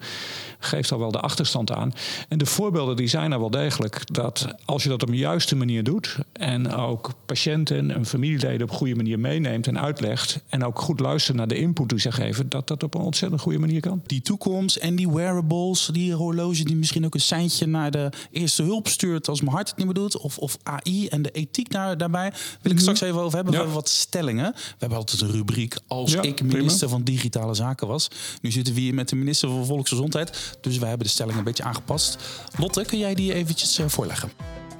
geeft 0.58 0.92
al 0.92 0.98
wel 0.98 1.10
de 1.10 1.20
achterstand 1.20 1.72
aan. 1.72 1.92
En 2.28 2.38
de 2.38 2.46
voorbeelden 2.46 2.96
die 2.96 3.08
zijn 3.08 3.32
er 3.32 3.38
wel 3.38 3.50
degelijk. 3.50 4.14
Dat 4.14 4.46
als 4.64 4.82
je 4.82 4.88
dat 4.88 5.02
op 5.02 5.08
een 5.08 5.16
juiste 5.16 5.56
manier 5.56 5.84
doet. 5.84 6.18
En 6.32 6.72
ook 6.72 7.10
patiënten 7.26 7.90
en 7.90 8.06
familieleden 8.06 8.62
op 8.62 8.70
een 8.70 8.76
goede 8.76 8.94
manier 8.94 9.18
meeneemt 9.18 9.66
en 9.66 9.80
uitlegt. 9.80 10.42
En 10.48 10.64
ook 10.64 10.80
goed 10.80 11.00
luistert 11.00 11.36
naar 11.36 11.48
de 11.48 11.58
input 11.58 11.88
die 11.88 12.00
ze 12.00 12.12
geven. 12.12 12.48
Dat 12.48 12.68
dat 12.68 12.82
op 12.82 12.94
een 12.94 13.00
ontzettend 13.00 13.40
goede 13.40 13.58
manier 13.58 13.80
kan. 13.80 13.96
Die 14.07 14.21
toekomst 14.21 14.76
en 14.76 14.97
die 14.97 15.11
wearables, 15.11 15.88
die 15.93 16.12
horloge 16.12 16.65
die 16.65 16.76
misschien 16.76 17.05
ook 17.05 17.15
een 17.15 17.21
seintje 17.21 17.67
naar 17.67 17.91
de 17.91 18.12
eerste 18.31 18.62
hulp 18.62 18.88
stuurt 18.88 19.29
als 19.29 19.41
mijn 19.41 19.53
hart 19.53 19.69
het 19.69 19.76
niet 19.76 19.87
meer 19.87 19.95
doet. 19.95 20.19
Of, 20.19 20.38
of 20.38 20.57
AI 20.62 21.09
en 21.09 21.23
de 21.23 21.31
ethiek 21.31 21.71
daar, 21.71 21.99
daarbij. 21.99 22.33
Wil 22.62 22.73
ik 22.73 22.79
straks 22.79 23.00
even 23.00 23.21
over 23.21 23.35
hebben. 23.35 23.53
Ja. 23.53 23.59
We 23.59 23.65
hebben 23.65 23.83
wat 23.83 23.88
stellingen. 23.88 24.53
We 24.53 24.76
hebben 24.79 24.99
altijd 24.99 25.21
een 25.21 25.31
rubriek 25.31 25.76
als 25.87 26.12
ja, 26.12 26.23
ik 26.23 26.43
minister 26.43 26.76
prima. 26.76 26.93
van 26.93 27.03
Digitale 27.03 27.55
Zaken 27.55 27.87
was. 27.87 28.09
Nu 28.41 28.50
zitten 28.50 28.75
we 28.75 28.81
hier 28.81 28.95
met 28.95 29.09
de 29.09 29.17
minister 29.17 29.49
van 29.49 29.67
Volksgezondheid. 29.67 30.57
Dus 30.61 30.79
wij 30.79 30.88
hebben 30.88 31.07
de 31.07 31.12
stellingen 31.12 31.38
een 31.38 31.45
beetje 31.45 31.65
aangepast. 31.65 32.19
Lotte, 32.59 32.85
kun 32.85 32.99
jij 32.99 33.15
die 33.15 33.35
eventjes 33.35 33.79
uh, 33.79 33.88
voorleggen? 33.88 34.31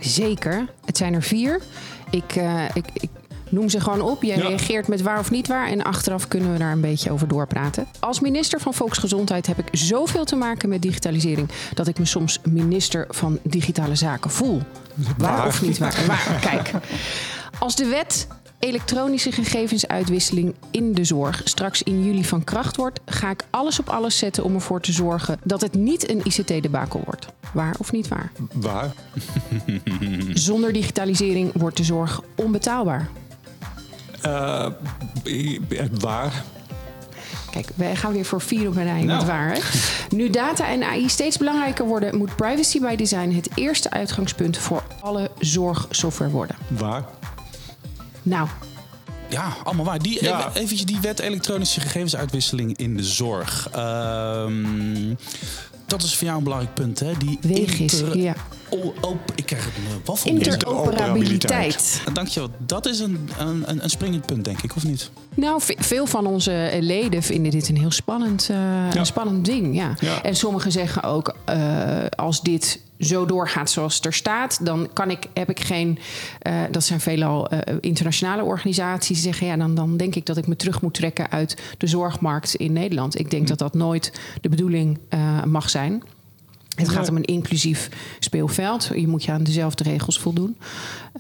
Zeker. 0.01 0.69
Het 0.85 0.97
zijn 0.97 1.15
er 1.15 1.23
vier. 1.23 1.63
Ik, 2.11 2.37
uh, 2.37 2.65
ik, 2.75 2.87
ik 2.93 3.11
Noem 3.51 3.69
ze 3.69 3.81
gewoon 3.81 4.01
op. 4.01 4.23
Jij 4.23 4.37
ja. 4.37 4.49
reageert 4.49 4.89
met 4.89 5.03
waar 5.03 5.19
of 5.19 5.31
niet 5.31 5.49
waar. 5.49 5.69
En 5.69 5.83
achteraf 5.83 6.29
kunnen 6.29 6.53
we 6.53 6.59
daar 6.59 6.73
een 6.73 6.81
beetje 6.81 7.11
over 7.11 7.29
doorpraten. 7.29 7.87
Als 8.01 8.21
minister 8.21 8.61
van 8.61 8.75
Volksgezondheid 8.75 9.47
heb 9.47 9.59
ik 9.59 9.69
zoveel 9.73 10.25
te 10.25 10.37
maken 10.37 10.69
met 10.69 10.83
digitalisering. 10.83 11.49
dat 11.75 11.87
ik 11.87 11.99
me 11.99 12.05
soms 12.05 12.41
minister 12.45 13.07
van 13.09 13.39
Digitale 13.43 13.95
Zaken 13.95 14.31
voel. 14.31 14.63
Waar, 14.95 15.37
waar 15.37 15.47
of 15.47 15.63
niet 15.63 15.79
waar? 15.79 16.05
waar? 16.07 16.39
Kijk. 16.41 16.71
Als 17.59 17.77
de 17.77 17.87
wet 17.87 18.27
elektronische 18.59 19.33
gegevensuitwisseling 19.33 20.55
in 20.71 20.95
de 20.95 21.05
zorg 21.05 21.41
straks 21.45 21.83
in 21.83 22.05
juli 22.05 22.25
van 22.25 22.45
kracht 22.45 22.77
wordt, 22.77 23.01
ga 23.07 23.31
ik 23.31 23.45
alles 23.51 23.79
op 23.79 23.89
alles 23.89 24.19
zetten 24.19 24.45
om 24.45 24.55
ervoor 24.55 24.81
te 24.81 24.93
zorgen 24.93 25.39
dat 25.45 25.61
het 25.61 25.75
niet 25.75 26.11
een 26.11 26.21
ICT-debakel 26.25 27.03
wordt. 27.05 27.27
Waar 27.53 27.75
of 27.79 27.93
niet 27.93 28.09
waar? 28.09 28.33
Waar. 28.53 28.93
Zonder 30.33 30.73
digitalisering 30.73 31.51
wordt 31.55 31.77
de 31.77 31.85
zorg 31.85 32.21
onbetaalbaar. 32.35 33.09
Uh, 34.27 34.67
waar. 36.01 36.45
Kijk, 37.51 37.69
wij 37.75 37.97
gaan 37.97 38.13
weer 38.13 38.25
voor 38.25 38.41
vier 38.41 38.69
op 38.69 38.77
een 38.77 38.85
rij 38.85 39.03
nou. 39.03 39.19
met 39.19 39.27
waar. 39.27 39.53
Hè? 39.53 39.61
Nu 40.17 40.31
data 40.31 40.69
en 40.69 40.83
AI 40.83 41.09
steeds 41.09 41.37
belangrijker 41.37 41.87
worden, 41.87 42.17
moet 42.17 42.37
privacy 42.37 42.81
by 42.81 42.97
design 42.97 43.31
het 43.31 43.49
eerste 43.55 43.91
uitgangspunt 43.91 44.59
voor 44.59 44.83
alle 45.01 45.31
zorgsoftware 45.39 46.31
worden. 46.31 46.57
Waar? 46.69 47.05
Nou. 48.23 48.49
Ja, 49.29 49.57
allemaal 49.65 49.85
waar. 49.85 49.99
Die, 49.99 50.25
ja. 50.25 50.51
Even 50.55 50.87
die 50.87 51.01
wet 51.01 51.19
elektronische 51.19 51.81
gegevensuitwisseling 51.81 52.77
in 52.77 52.97
de 52.97 53.05
zorg. 53.05 53.69
Uh, 53.77 54.47
dat 55.87 56.03
is 56.03 56.17
voor 56.17 56.25
jou 56.27 56.39
een 56.39 56.45
belangrijk 56.45 56.75
punt, 56.75 57.01
hè? 57.01 57.13
Die 57.19 57.39
Weegis, 57.41 58.03
ja. 58.13 58.35
Oh, 58.69 58.85
oh, 59.01 59.17
ik 59.35 59.47
krijg 59.47 59.65
het 59.65 59.75
waffel. 60.05 60.31
Interoperabiliteit. 60.31 62.03
Dankjewel. 62.13 62.51
Dat 62.59 62.87
is 62.87 62.99
een, 62.99 63.31
een, 63.39 63.83
een 63.83 63.91
springend 63.91 64.27
punt, 64.27 64.45
denk 64.45 64.63
ik, 64.63 64.77
of 64.77 64.85
niet? 64.85 65.11
Nou, 65.35 65.61
veel 65.65 66.07
van 66.07 66.27
onze 66.27 66.79
leden 66.81 67.23
vinden 67.23 67.51
dit 67.51 67.69
een 67.69 67.77
heel 67.77 67.91
spannend, 67.91 68.49
uh, 68.51 68.57
ja. 68.57 68.97
een 68.97 69.07
spannend 69.07 69.45
ding. 69.45 69.77
Ja. 69.77 69.95
ja. 70.01 70.23
En 70.23 70.37
sommigen 70.37 70.73
zeggen 70.73 71.03
ook, 71.03 71.37
uh, 71.51 72.07
als 72.17 72.41
dit 72.41 72.81
zo 72.99 73.27
doorgaat 73.27 73.71
zoals 73.71 73.95
het 73.95 74.05
er 74.05 74.13
staat, 74.13 74.65
dan 74.65 74.89
kan 74.93 75.11
ik, 75.11 75.27
heb 75.35 75.51
ik 75.51 75.61
geen. 75.61 75.99
Uh, 76.43 76.61
dat 76.71 76.85
zijn 76.85 77.01
veelal 77.01 77.53
uh, 77.53 77.59
internationale 77.81 78.43
organisaties 78.43 79.23
die 79.23 79.33
zeggen, 79.33 79.47
ja, 79.47 79.57
dan, 79.57 79.75
dan 79.75 79.97
denk 79.97 80.15
ik 80.15 80.27
dat 80.27 80.37
ik 80.37 80.47
me 80.47 80.57
terug 80.57 80.83
moet 80.83 80.95
trekken 80.95 81.31
uit 81.31 81.57
de 81.79 81.87
zorgmarkt 81.87 82.55
in 82.55 82.73
Nederland. 82.73 83.19
Ik 83.19 83.31
denk 83.31 83.43
hm. 83.43 83.49
dat 83.49 83.59
dat 83.59 83.75
nooit 83.75 84.13
de 84.41 84.49
bedoeling 84.49 84.99
uh, 85.11 85.45
mag 85.45 85.71
zijn. 85.71 86.03
Het 86.77 86.89
gaat 86.89 87.09
om 87.09 87.17
een 87.17 87.25
inclusief 87.25 87.89
speelveld. 88.19 88.91
Je 88.95 89.09
moet 89.09 89.25
je 89.25 89.33
aan 89.33 89.43
dezelfde 89.43 89.85
regels 89.85 90.19
voldoen. 90.19 90.59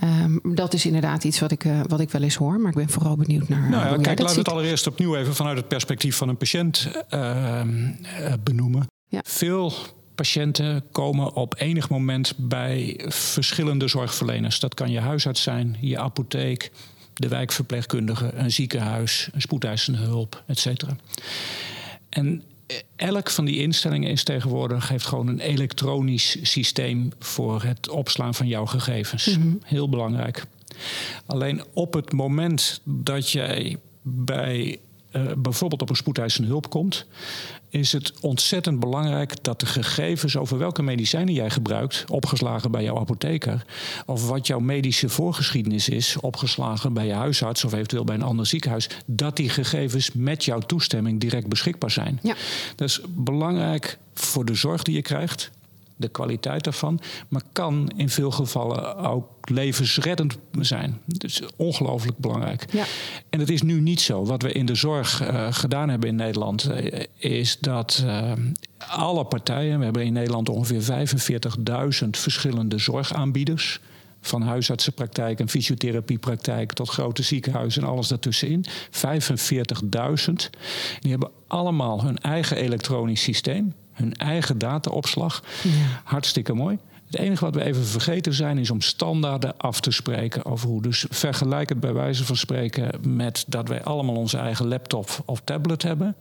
Um, 0.02 0.54
dat 0.54 0.75
is 0.75 0.86
inderdaad 0.86 1.25
iets 1.25 1.40
wat 1.40 1.50
ik, 1.50 1.64
uh, 1.64 1.80
wat 1.88 2.00
ik 2.00 2.10
wel 2.10 2.22
eens 2.22 2.34
hoor. 2.34 2.60
Maar 2.60 2.70
ik 2.70 2.76
ben 2.76 2.88
vooral 2.88 3.16
benieuwd 3.16 3.48
naar. 3.48 3.70
Nou 3.70 3.84
ja, 3.84 3.96
kijk, 3.96 4.18
laten 4.18 4.34
we 4.34 4.40
het 4.40 4.50
allereerst 4.50 4.86
opnieuw 4.86 5.16
even 5.16 5.34
vanuit 5.34 5.56
het 5.56 5.68
perspectief 5.68 6.16
van 6.16 6.28
een 6.28 6.36
patiënt 6.36 6.88
uh, 7.10 7.62
benoemen. 8.44 8.86
Ja. 9.08 9.20
Veel 9.25 9.72
patiënten 10.14 10.84
komen 10.92 11.34
op 11.34 11.54
enig 11.58 11.88
moment 11.88 12.34
bij 12.36 13.04
verschillende 13.08 13.88
zorgverleners. 13.88 14.60
Dat 14.60 14.75
kan 14.75 14.90
je 14.90 15.00
huisarts 15.00 15.42
zijn, 15.42 15.76
je 15.80 15.98
apotheek, 15.98 16.70
de 17.14 17.28
wijkverpleegkundige, 17.28 18.32
een 18.34 18.50
ziekenhuis, 18.52 19.28
een 19.32 19.40
spoedeisende 19.40 19.98
hulp, 19.98 20.42
et 20.46 20.58
cetera. 20.58 20.96
En 22.08 22.42
elk 22.96 23.30
van 23.30 23.44
die 23.44 23.61
instellingen 23.61 24.11
is 24.11 24.25
tegenwoordig 24.25 24.88
heeft 24.88 25.06
gewoon 25.06 25.28
een 25.28 25.40
elektronisch 25.40 26.37
systeem 26.42 27.12
voor 27.18 27.62
het 27.62 27.88
opslaan 27.88 28.35
van 28.35 28.46
jouw 28.46 28.66
gegevens. 28.66 29.37
Mm 29.37 29.42
-hmm. 29.42 29.58
Heel 29.64 29.88
belangrijk. 29.88 30.44
Alleen 31.26 31.64
op 31.73 31.94
het 31.94 32.12
moment 32.12 32.80
dat 32.85 33.30
jij 33.30 33.76
bij 34.02 34.78
uh, 35.16 35.32
bijvoorbeeld 35.37 35.82
op 35.82 35.90
een 35.90 35.96
spoedeisende 35.96 36.49
hulp 36.49 36.70
komt, 36.70 37.06
is 37.68 37.92
het 37.92 38.12
ontzettend 38.20 38.80
belangrijk 38.80 39.44
dat 39.44 39.61
de 39.61 39.66
gegevens 39.66 40.37
over 40.37 40.58
welke 40.58 40.82
medicijnen 40.82 41.35
jij 41.35 41.50
gebruikt, 41.50 42.04
opgeslagen 42.08 42.70
bij 42.70 42.82
jouw 42.82 42.99
apotheker, 42.99 43.64
of 44.06 44.28
wat 44.28 44.46
jouw 44.46 44.58
medische 44.58 45.08
voorgeschiedenis 45.08 45.88
is, 45.88 46.16
opgeslagen 46.20 46.92
bij 46.92 47.06
je 47.06 47.12
huisarts 47.12 47.64
of 47.64 47.73
eventueel 47.73 48.04
bij 48.04 48.14
een 48.14 48.23
ander 48.23 48.46
ziekenhuis, 48.46 48.88
dat 49.06 49.37
die 49.37 49.49
gegevens 49.49 50.11
met 50.12 50.44
jouw 50.44 50.61
toestemming 50.61 51.20
direct 51.20 51.49
beschikbaar 51.49 51.90
zijn. 51.90 52.18
Ja. 52.23 52.35
Dat 52.76 52.88
is 52.88 53.00
belangrijk 53.08 53.99
voor 54.14 54.44
de 54.44 54.54
zorg 54.54 54.82
die 54.82 54.94
je 54.94 55.02
krijgt 55.02 55.50
de 55.97 56.09
kwaliteit 56.09 56.65
daarvan. 56.65 57.00
Maar 57.29 57.43
kan 57.53 57.93
in 57.97 58.09
veel 58.09 58.31
gevallen 58.31 58.97
ook 58.97 59.29
levensreddend 59.50 60.38
zijn. 60.61 61.00
Dus 61.05 61.43
ongelooflijk 61.57 62.19
belangrijk. 62.19 62.73
Ja. 62.73 62.85
En 63.31 63.41
het 63.41 63.50
is 63.50 63.62
nu 63.62 63.81
niet 63.81 64.00
zo. 64.00 64.25
Wat 64.25 64.43
we 64.43 64.53
in 64.53 64.67
de 64.67 64.75
zorg 64.75 65.23
uh, 65.23 65.47
gedaan 65.50 65.88
hebben 65.88 66.09
in 66.09 66.17
Nederland, 66.17 66.71
uh, 66.71 67.03
is 67.17 67.59
dat 67.61 68.03
uh, 68.05 68.33
alle 68.79 69.25
partijen, 69.25 69.79
we 69.79 69.85
hebben 69.85 70.05
in 70.05 70.12
Nederland 70.12 70.49
ongeveer 70.49 71.09
45.000 72.03 72.09
verschillende 72.11 72.79
zorgaanbieders. 72.79 73.81
Van 74.21 74.43
huisartsenpraktijk 74.43 75.41
en 75.41 75.49
fysiotherapiepraktijk 75.49 76.73
tot 76.73 76.88
grote 76.88 77.23
ziekenhuizen 77.23 77.83
en 77.83 77.88
alles 77.88 78.09
daartussenin. 78.09 78.65
45.000. 78.67 80.33
Die 81.00 81.11
hebben 81.11 81.31
allemaal 81.47 82.03
hun 82.03 82.19
eigen 82.19 82.57
elektronisch 82.57 83.23
systeem 83.23 83.75
hun 83.97 84.15
eigen 84.15 84.59
dataopslag. 84.59 85.43
Ja. 85.62 85.71
Hartstikke 86.05 86.53
mooi. 86.53 86.79
Het 87.07 87.19
enige 87.19 87.45
wat 87.45 87.55
we 87.55 87.65
even 87.65 87.85
vergeten 87.85 88.35
zijn 88.35 88.59
is 88.59 88.71
om 88.71 88.81
standaarden 88.81 89.59
af 89.59 89.81
te 89.81 89.91
spreken 89.91 90.45
over 90.45 90.69
hoe. 90.69 90.83
Dus 90.83 91.07
vergelijk 91.11 91.69
het 91.69 91.81
bij 91.81 91.93
wijze 91.93 92.25
van 92.25 92.37
spreken 92.37 93.15
met 93.17 93.45
dat 93.47 93.69
wij 93.69 93.83
allemaal 93.83 94.15
onze 94.15 94.38
eigen 94.38 94.69
laptop 94.69 95.23
of 95.25 95.41
tablet 95.45 95.83
hebben. 95.83 96.15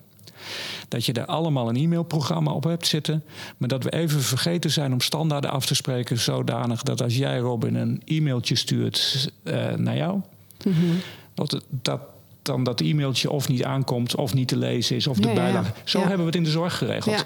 Dat 0.88 1.05
je 1.05 1.13
er 1.13 1.25
allemaal 1.25 1.70
een 1.70 1.75
e-mailprogramma 1.75 2.51
op 2.51 2.63
hebt 2.63 2.88
zitten. 2.88 3.24
Maar 3.58 3.70
dat 3.70 3.84
we 3.84 3.91
even 3.91 4.22
vergeten 4.22 4.72
zijn 4.72 4.94
om 4.94 5.01
standaarden 5.01 5.51
af 5.51 5.65
te 5.65 5.75
spreken. 5.75 6.20
Zodanig 6.20 6.82
dat 6.82 7.01
als 7.01 7.17
jij 7.17 7.38
Robin 7.38 7.75
een 7.75 8.01
e-mailtje 8.05 8.55
stuurt 8.55 9.32
uh, 9.44 9.74
naar 9.74 9.98
jou. 9.98 10.22
Mm 10.63 10.74
-hmm. 10.74 11.00
dat, 11.34 11.62
dat 11.70 12.01
dan 12.45 12.63
dat 12.63 12.81
e-mailtje 12.81 13.29
of 13.29 13.47
niet 13.47 13.63
aankomt, 13.63 14.15
of 14.15 14.33
niet 14.33 14.47
te 14.47 14.57
lezen 14.57 14.95
is, 14.95 15.07
of 15.07 15.17
de 15.17 15.27
ja, 15.27 15.33
bijlage. 15.33 15.71
Zo 15.83 15.99
hebben 15.99 16.17
we 16.17 16.25
het 16.25 16.35
in 16.35 16.43
de 16.43 16.49
zorg 16.49 16.77
geregeld. 16.77 17.25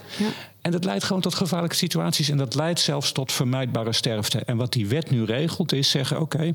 En 0.62 0.72
dat 0.72 0.84
leidt 0.84 1.04
gewoon 1.04 1.22
tot 1.22 1.36
gevaarlijke 1.36 1.76
situaties. 1.76 2.30
En 2.30 2.38
dat 2.38 2.56
leidt 2.56 2.80
zelfs 2.80 3.12
tot 3.12 3.32
vermijdbare 3.32 3.94
sterfte. 3.94 4.40
En 4.40 4.58
wat 4.58 4.74
die 4.74 4.88
wet 4.88 5.10
nu 5.10 5.24
regelt, 5.24 5.72
is 5.72 5.90
zeggen: 5.90 6.22
oké, 6.22 6.54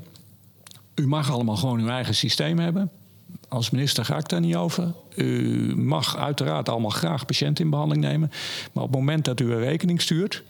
u 0.95 1.07
mag 1.07 1.31
allemaal 1.31 1.55
gewoon 1.55 1.79
uw 1.79 1.89
eigen 1.89 2.15
systeem 2.15 2.59
hebben. 2.59 2.91
Als 3.49 3.69
minister 3.69 4.05
ga 4.05 4.17
ik 4.17 4.29
daar 4.29 4.39
niet 4.39 4.55
over. 4.55 4.93
U 5.15 5.73
mag 5.75 6.17
uiteraard 6.17 6.69
allemaal 6.69 6.89
graag 6.89 7.25
patiënten 7.25 7.63
in 7.63 7.69
behandeling 7.69 8.05
nemen. 8.05 8.31
Maar 8.71 8.83
op 8.83 8.89
het 8.89 8.99
moment 8.99 9.25
dat 9.25 9.39
u 9.39 9.51
een 9.51 9.59
rekening 9.59 10.01
stuurt, 10.01 10.43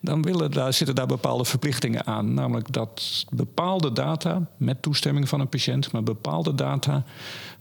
dan 0.00 0.22
willen, 0.22 0.50
daar 0.50 0.72
zitten 0.72 0.94
daar 0.94 1.06
bepaalde 1.06 1.44
verplichtingen 1.44 2.06
aan. 2.06 2.34
Namelijk 2.34 2.72
dat 2.72 3.24
bepaalde 3.30 3.92
data, 3.92 4.46
met 4.56 4.82
toestemming 4.82 5.28
van 5.28 5.40
een 5.40 5.48
patiënt, 5.48 5.92
maar 5.92 6.02
bepaalde 6.02 6.54
data 6.54 7.04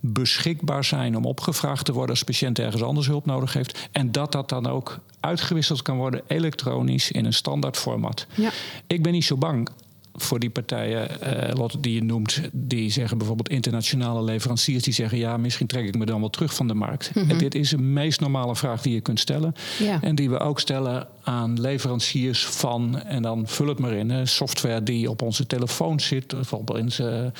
beschikbaar 0.02 0.84
zijn 0.84 1.18
om 1.18 1.26
opgevraagd 1.26 1.86
te 1.86 1.92
worden 1.92 2.10
als 2.10 2.20
de 2.20 2.26
patiënt 2.26 2.60
ergens 2.60 2.84
anders 2.84 3.08
hulp 3.08 3.26
nodig 3.26 3.54
heeft. 3.54 3.90
En 3.92 4.12
dat 4.12 4.32
dat 4.32 4.50
dan 4.50 4.68
ook 4.68 5.00
uitgewisseld 5.20 5.82
kan 5.82 5.98
worden 5.98 6.22
elektronisch 6.28 7.12
in 7.12 7.26
een 7.26 7.34
standaard 7.34 7.78
format. 7.78 8.28
Ja. 8.36 8.50
Ik 8.88 9.04
ben 9.04 9.12
niet 9.12 9.26
zo 9.26 9.38
bang 9.38 9.70
voor 10.14 10.40
die 10.40 10.50
partijen, 10.50 11.10
uh, 11.24 11.56
Lotte, 11.56 11.80
die 11.80 11.94
je 11.94 12.04
noemt, 12.04 12.42
die 12.52 12.92
zeggen 12.92 13.18
bijvoorbeeld 13.18 13.50
internationale 13.50 14.24
leveranciers, 14.24 14.84
die 14.84 14.94
zeggen 14.94 15.18
ja, 15.18 15.38
misschien 15.38 15.68
trek 15.68 15.86
ik 15.86 15.98
me 15.98 16.06
dan 16.06 16.20
wel 16.20 16.30
terug 16.30 16.54
van 16.54 16.68
de 16.68 16.74
markt. 16.74 17.12
En 17.28 17.38
dit 17.38 17.56
is 17.56 17.70
de 17.70 17.78
meest 17.78 18.20
normale 18.20 18.56
vraag 18.56 18.82
die 18.82 18.94
je 18.94 19.02
kunt 19.02 19.20
stellen. 19.20 19.54
Ja. 19.80 20.02
En 20.02 20.16
die 20.16 20.30
we 20.30 20.40
ook 20.40 20.60
stellen 20.60 21.08
aan 21.24 21.62
leveranciers 21.62 22.46
van, 22.46 23.02
en 23.02 23.22
dan 23.22 23.48
vul 23.48 23.68
het 23.68 23.80
maar 23.80 23.94
in, 23.94 24.10
hè, 24.10 24.26
software 24.26 24.84
die 24.84 25.10
op 25.10 25.22
onze 25.22 25.48
telefoon 25.48 26.00
zit, 26.00 26.28
bijvoorbeeld 26.28 26.78
in 26.78 26.92
zijn 26.92 27.34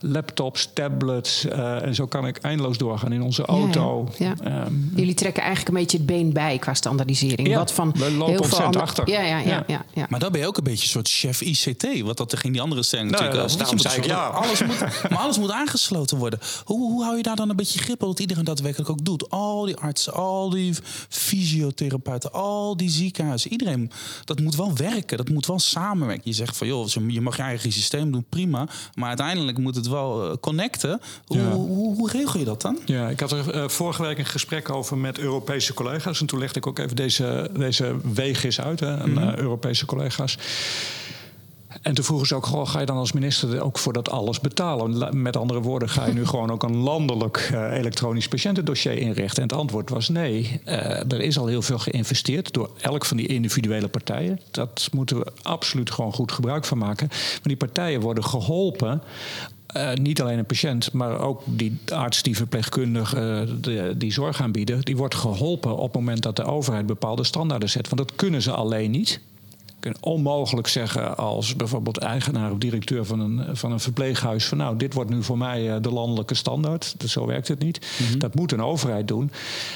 laptops, 0.00 0.70
tablets. 0.72 1.44
Uh, 1.44 1.82
en 1.82 1.94
zo 1.94 2.06
kan 2.06 2.26
ik 2.26 2.36
eindeloos 2.36 2.78
doorgaan 2.78 3.12
in 3.12 3.22
onze 3.22 3.44
auto. 3.44 4.08
Ja, 4.18 4.34
ja. 4.44 4.66
Um, 4.66 4.92
Jullie 4.94 5.14
trekken 5.14 5.42
eigenlijk 5.42 5.74
een 5.74 5.82
beetje 5.82 5.96
het 5.96 6.06
been 6.06 6.32
bij 6.32 6.58
qua 6.58 6.74
standaardisering. 6.74 7.48
Ja, 7.48 7.58
Wat 7.58 7.72
van 7.72 7.92
we 7.96 8.10
lopen 8.10 8.16
heel 8.16 8.26
veel 8.26 8.42
ontzettend 8.42 8.76
achter. 8.76 9.08
Ja, 9.08 9.20
ja, 9.20 9.38
ja, 9.38 9.64
ja. 9.66 9.84
ja, 9.94 10.06
Maar 10.08 10.20
dan 10.20 10.32
ben 10.32 10.40
je 10.40 10.46
ook 10.46 10.56
een 10.56 10.64
beetje 10.64 10.82
een 10.82 10.88
soort 10.88 11.08
chef 11.08 11.40
ICT. 11.40 12.00
Wat 12.00 12.19
dat 12.28 12.38
ging 12.38 12.52
die 12.52 12.62
andere 12.62 12.82
stelling 12.82 13.10
Nou, 13.10 13.22
natuurlijk. 13.24 13.50
ja, 13.50 13.56
zei 13.64 13.76
moet 13.76 13.96
ik 13.96 14.04
ja. 14.04 14.26
Alles 14.26 14.64
moet, 14.64 14.78
maar 15.10 15.18
alles 15.18 15.38
moet 15.38 15.50
aangesloten 15.50 16.16
worden. 16.18 16.38
Hoe, 16.64 16.90
hoe 16.92 17.04
hou 17.04 17.16
je 17.16 17.22
daar 17.22 17.36
dan 17.36 17.50
een 17.50 17.56
beetje 17.56 17.78
grip 17.78 18.02
op 18.02 18.08
dat 18.08 18.20
iedereen 18.20 18.44
daadwerkelijk 18.44 18.90
ook 18.90 19.04
doet? 19.04 19.30
Al 19.30 19.64
die 19.64 19.76
artsen, 19.76 20.12
al 20.12 20.50
die 20.50 20.74
fysiotherapeuten, 21.08 22.32
al 22.32 22.76
die 22.76 22.90
ziekenhuizen. 22.90 23.50
Iedereen, 23.52 23.90
dat 24.24 24.40
moet 24.40 24.56
wel 24.56 24.76
werken. 24.76 25.16
Dat 25.16 25.28
moet 25.28 25.46
wel 25.46 25.58
samenwerken. 25.58 26.22
Je 26.24 26.32
zegt 26.32 26.56
van, 26.56 26.66
joh, 26.66 26.86
je 27.08 27.20
mag 27.20 27.36
je 27.36 27.42
eigen 27.42 27.72
systeem 27.72 28.12
doen, 28.12 28.24
prima. 28.28 28.68
Maar 28.94 29.08
uiteindelijk 29.08 29.58
moet 29.58 29.74
het 29.74 29.88
wel 29.88 30.30
eh, 30.30 30.36
connecten. 30.40 31.00
Hoe, 31.26 31.38
Ja. 31.38 31.50
hoe, 31.50 31.94
hoe 31.96 32.10
regel 32.10 32.38
je 32.38 32.44
dat 32.44 32.60
dan? 32.62 32.78
Ja, 32.84 33.08
ik 33.08 33.20
had 33.20 33.32
er 33.32 33.50
eh, 33.50 33.68
vorige 33.68 34.02
week 34.02 34.18
een 34.18 34.26
gesprek 34.26 34.70
over 34.70 34.98
met 34.98 35.18
Europese 35.18 35.74
collega's. 35.74 36.20
En 36.20 36.26
toen 36.26 36.38
legde 36.38 36.58
ik 36.58 36.66
ook 36.66 36.78
even 36.78 36.96
deze, 36.96 37.50
deze 37.58 37.96
weeg 38.14 38.44
eens 38.44 38.60
uit 38.60 38.80
hè, 38.80 38.98
aan 38.98 39.18
eh, 39.20 39.36
Europese 39.36 39.86
collega's. 39.86 40.36
En 41.80 41.94
toen 41.94 42.04
vroegen 42.04 42.26
ze 42.26 42.34
ook, 42.34 42.46
goh, 42.46 42.68
ga 42.68 42.80
je 42.80 42.86
dan 42.86 42.96
als 42.96 43.12
minister 43.12 43.54
er 43.54 43.62
ook 43.62 43.78
voor 43.78 43.92
dat 43.92 44.10
alles 44.10 44.40
betalen? 44.40 45.22
Met 45.22 45.36
andere 45.36 45.60
woorden, 45.60 45.88
ga 45.88 46.06
je 46.06 46.12
nu 46.12 46.26
gewoon 46.32 46.50
ook 46.50 46.62
een 46.62 46.76
landelijk 46.76 47.50
eh, 47.52 47.72
elektronisch 47.78 48.28
patiëntendossier 48.28 48.92
inrichten? 48.98 49.42
En 49.42 49.48
het 49.48 49.58
antwoord 49.58 49.90
was 49.90 50.08
nee. 50.08 50.60
Eh, 50.64 51.12
er 51.12 51.20
is 51.20 51.38
al 51.38 51.46
heel 51.46 51.62
veel 51.62 51.78
geïnvesteerd 51.78 52.52
door 52.52 52.70
elk 52.80 53.04
van 53.04 53.16
die 53.16 53.26
individuele 53.26 53.88
partijen. 53.88 54.40
Dat 54.50 54.88
moeten 54.92 55.18
we 55.18 55.26
absoluut 55.42 55.90
gewoon 55.90 56.12
goed 56.12 56.32
gebruik 56.32 56.64
van 56.64 56.78
maken. 56.78 57.06
Maar 57.10 57.40
die 57.42 57.56
partijen 57.56 58.00
worden 58.00 58.24
geholpen 58.24 59.02
eh, 59.66 59.92
niet 59.94 60.20
alleen 60.20 60.38
een 60.38 60.46
patiënt, 60.46 60.92
maar 60.92 61.18
ook 61.20 61.42
die 61.44 61.78
arts, 61.88 62.22
die 62.22 62.36
verpleegkundige, 62.36 63.48
de- 63.60 63.94
die 63.96 64.12
zorg 64.12 64.40
aanbieden, 64.42 64.80
die 64.80 64.96
wordt 64.96 65.14
geholpen 65.14 65.76
op 65.76 65.82
het 65.82 65.94
moment 65.94 66.22
dat 66.22 66.36
de 66.36 66.44
overheid 66.44 66.86
bepaalde 66.86 67.24
standaarden 67.24 67.70
zet. 67.70 67.88
Want 67.88 68.08
dat 68.08 68.16
kunnen 68.16 68.42
ze 68.42 68.50
alleen 68.52 68.90
niet. 68.90 69.20
Kunt 69.80 70.00
onmogelijk 70.00 70.68
zeggen 70.68 71.16
als 71.16 71.56
bijvoorbeeld 71.56 71.98
eigenaar 71.98 72.50
of 72.50 72.58
directeur 72.58 73.04
van 73.04 73.20
een, 73.20 73.56
van 73.56 73.72
een 73.72 73.80
verpleeghuis... 73.80 74.46
van 74.46 74.58
nou, 74.58 74.76
dit 74.76 74.94
wordt 74.94 75.10
nu 75.10 75.22
voor 75.22 75.38
mij 75.38 75.74
eh, 75.74 75.82
de 75.82 75.92
landelijke 75.92 76.34
standaard. 76.34 76.94
Zo 77.06 77.26
werkt 77.26 77.48
het 77.48 77.58
niet. 77.58 77.86
Dat 78.18 78.34
moet 78.34 78.52
een 78.52 78.62
overheid 78.62 79.08
doen. 79.08 79.30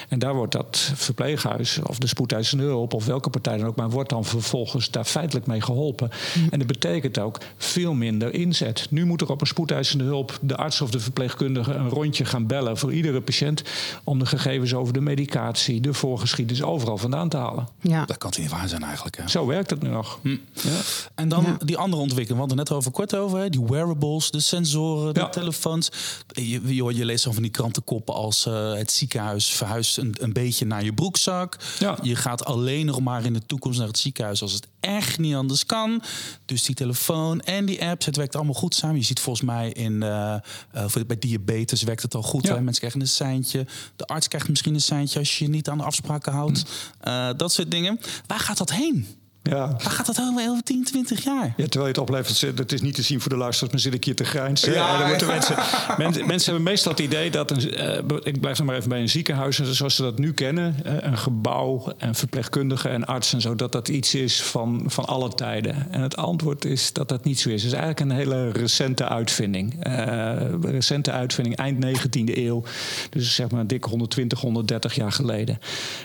En 0.09 0.19
daar 0.19 0.35
wordt 0.35 0.53
dat 0.53 0.91
verpleeghuis 0.95 1.79
of 1.83 1.99
de 1.99 2.07
spoedeisende 2.07 2.65
hulp... 2.65 2.95
of 2.95 3.07
welke 3.07 3.31
partij 3.31 3.57
dan 3.57 3.67
ook, 3.67 3.77
maar 3.77 3.91
wordt 3.91 4.11
dan 4.11 4.25
vervolgens 4.25 4.91
daar 4.91 5.05
feitelijk 5.05 5.47
mee 5.47 5.61
geholpen. 5.61 6.11
En 6.51 6.59
dat 6.59 6.67
betekent 6.67 7.19
ook 7.19 7.39
veel 7.57 7.95
minder 7.95 8.35
inzet. 8.35 8.87
Nu 8.91 9.05
moet 9.05 9.21
er 9.21 9.31
op 9.31 9.41
een 9.41 9.47
spoedeisende 9.47 10.05
hulp 10.05 10.39
de 10.41 10.57
arts 10.57 10.81
of 10.81 10.91
de 10.91 11.01
verpleegkundige... 11.01 11.73
een 11.73 11.89
rondje 11.89 12.25
gaan 12.25 12.47
bellen 12.47 12.77
voor 12.77 12.93
iedere 12.93 13.21
patiënt... 13.21 13.63
om 14.05 14.19
de 14.19 14.27
gegevens 14.27 14.75
over 14.75 14.93
de 14.93 15.01
medicatie, 15.01 15.81
de 15.81 15.95
voorgeschiedenis 15.95 16.63
overal 16.63 16.97
vandaan 16.97 17.29
te 17.29 17.37
halen. 17.37 17.69
ja. 17.81 18.05
Dat 18.05 18.19
kan 18.19 18.31
toch 18.31 18.41
niet 18.41 18.51
waar 18.51 18.69
zijn 18.69 18.83
eigenlijk, 18.83 19.17
hè? 19.17 19.29
Zo 19.29 19.47
werkt 19.47 19.71
het 19.71 19.83
nu 19.83 19.94
nog. 19.95 20.19
Ja. 20.23 20.81
En 21.15 21.29
dan 21.29 21.45
Ja. 21.45 21.57
die 21.65 21.77
andere 21.77 22.03
ontwikkeling, 22.03 22.39
want 22.41 22.53
we 22.53 22.57
hadden 22.57 22.59
het 22.59 22.69
net 22.69 22.79
over 22.79 22.91
kort 22.91 23.15
over, 23.17 23.39
hè? 23.39 23.49
die 23.51 23.65
wearables, 23.67 24.31
de 24.31 24.41
sensoren, 24.41 25.15
de 25.15 25.21
Ja. 25.21 25.29
telefoons. 25.29 25.89
Je, 26.33 26.75
je, 26.75 26.95
je 26.97 27.05
leest 27.05 27.25
dan 27.25 27.33
van 27.33 27.43
die 27.43 27.51
krantenkoppen 27.51 28.15
als 28.15 28.47
eh, 28.47 28.73
het 28.75 28.91
ziekenhuis 28.93 29.47
verhuist 29.53 29.99
een, 29.99 30.15
een 30.21 30.33
beetje 30.33 30.65
naar 30.67 30.85
je 30.85 30.93
broekzak. 30.95 31.57
Ja. 31.79 31.99
Je 32.03 32.17
gaat 32.17 32.45
alleen 32.45 32.87
nog 32.87 33.01
maar 33.01 33.25
in 33.25 33.33
de 33.33 33.47
toekomst 33.47 33.79
naar 33.79 33.87
het 33.89 33.99
ziekenhuis 33.99 34.43
als 34.43 34.53
het 34.53 34.67
echt 34.81 35.19
niet 35.19 35.35
anders 35.35 35.67
kan. 35.67 36.03
Dus 36.45 36.63
die 36.63 36.75
telefoon 36.75 37.41
en 37.41 37.65
die 37.67 37.85
apps, 37.85 38.07
het 38.07 38.17
werkt 38.17 38.35
allemaal 38.37 38.55
goed 38.55 38.75
samen. 38.75 38.97
Je 38.97 39.03
ziet 39.05 39.21
volgens 39.21 39.47
mij 39.47 39.71
in, 39.71 40.03
eh, 40.03 40.35
eh, 40.35 40.41
voor- 40.87 41.07
bij 41.07 41.19
diabetes 41.19 41.83
werkt 41.83 42.03
het 42.03 42.15
al 42.15 42.23
goed. 42.23 42.47
Ja. 42.47 42.55
Hè? 42.55 42.61
Mensen 42.61 42.79
krijgen 42.81 43.01
een 43.01 43.09
seintje. 43.09 43.67
De 43.97 44.07
arts 44.07 44.29
krijgt 44.29 44.49
misschien 44.49 44.75
een 44.75 44.81
seintje 44.81 45.19
als 45.19 45.39
je 45.39 45.45
je 45.45 45.51
niet 45.51 45.69
aan 45.69 45.79
de 45.79 45.85
afspraken 45.85 46.33
houdt. 46.33 46.65
Hm. 47.01 47.09
Eh, 47.09 47.29
dat 47.37 47.53
soort 47.53 47.71
dingen. 47.71 48.01
Waar 48.27 48.41
gaat 48.41 48.59
dat 48.59 48.73
heen? 48.73 49.07
Ja. 49.51 49.69
Waar 49.69 49.81
gaat 49.81 50.07
dat 50.07 50.21
over, 50.21 50.51
over 50.51 50.63
10, 50.63 50.85
20 50.85 51.25
jaar? 51.25 51.55
Ja, 51.57 51.65
terwijl 51.65 51.83
je 51.83 51.89
het 51.89 51.99
oplevert, 51.99 52.57
dat 52.57 52.73
is 52.73 52.81
niet 52.81 52.95
te 52.95 53.03
zien 53.03 53.21
voor 53.21 53.31
de 53.31 53.37
luisteraars, 53.37 53.73
maar 53.73 53.81
zit 53.81 53.95
ik 53.95 54.05
hier 54.05 54.15
te 54.15 54.25
grijnzen. 54.25 54.73
Ja, 54.73 55.07
moeten 55.09 55.27
mensen, 55.27 55.57
mensen, 55.99 56.27
mensen 56.27 56.53
hebben 56.53 56.63
meestal 56.73 56.93
het 56.93 57.01
idee 57.01 57.31
dat, 57.31 57.51
een, 57.51 57.75
eh, 57.75 58.17
ik 58.23 58.41
blijf 58.41 58.57
dan 58.57 58.67
maar 58.67 58.77
even 58.77 58.89
bij 58.89 59.01
een 59.01 59.09
ziekenhuis, 59.09 59.59
en 59.59 59.75
zoals 59.75 59.97
ze 59.97 60.03
dat 60.03 60.19
nu 60.19 60.33
kennen, 60.33 60.75
eh, 60.85 60.93
een 61.01 61.19
gebouw 61.19 61.93
en 61.99 62.15
verpleegkundigen 62.15 62.91
en 62.91 63.05
artsen 63.05 63.37
en 63.37 63.43
zo, 63.43 63.55
dat 63.55 63.73
dat 63.73 63.89
iets 63.89 64.15
is 64.15 64.43
van, 64.43 64.83
van 64.87 65.05
alle 65.05 65.29
tijden. 65.29 65.87
En 65.91 66.01
het 66.01 66.17
antwoord 66.17 66.65
is 66.65 66.93
dat 66.93 67.09
dat 67.09 67.25
niet 67.25 67.41
zo 67.41 67.49
is. 67.49 67.63
Het 67.63 67.73
is 67.73 67.79
eigenlijk 67.79 68.11
een 68.11 68.17
hele 68.17 68.51
recente 68.51 69.09
uitvinding. 69.09 69.85
Eh, 69.85 70.37
recente 70.61 71.11
uitvinding, 71.11 71.57
eind 71.57 71.85
19e 71.85 72.39
eeuw. 72.39 72.63
Dus 73.11 73.35
zeg 73.35 73.51
maar 73.51 73.67
dik 73.67 73.85
120, 73.85 74.41
130 74.41 74.95
jaar 74.95 75.13
geleden. 75.13 75.59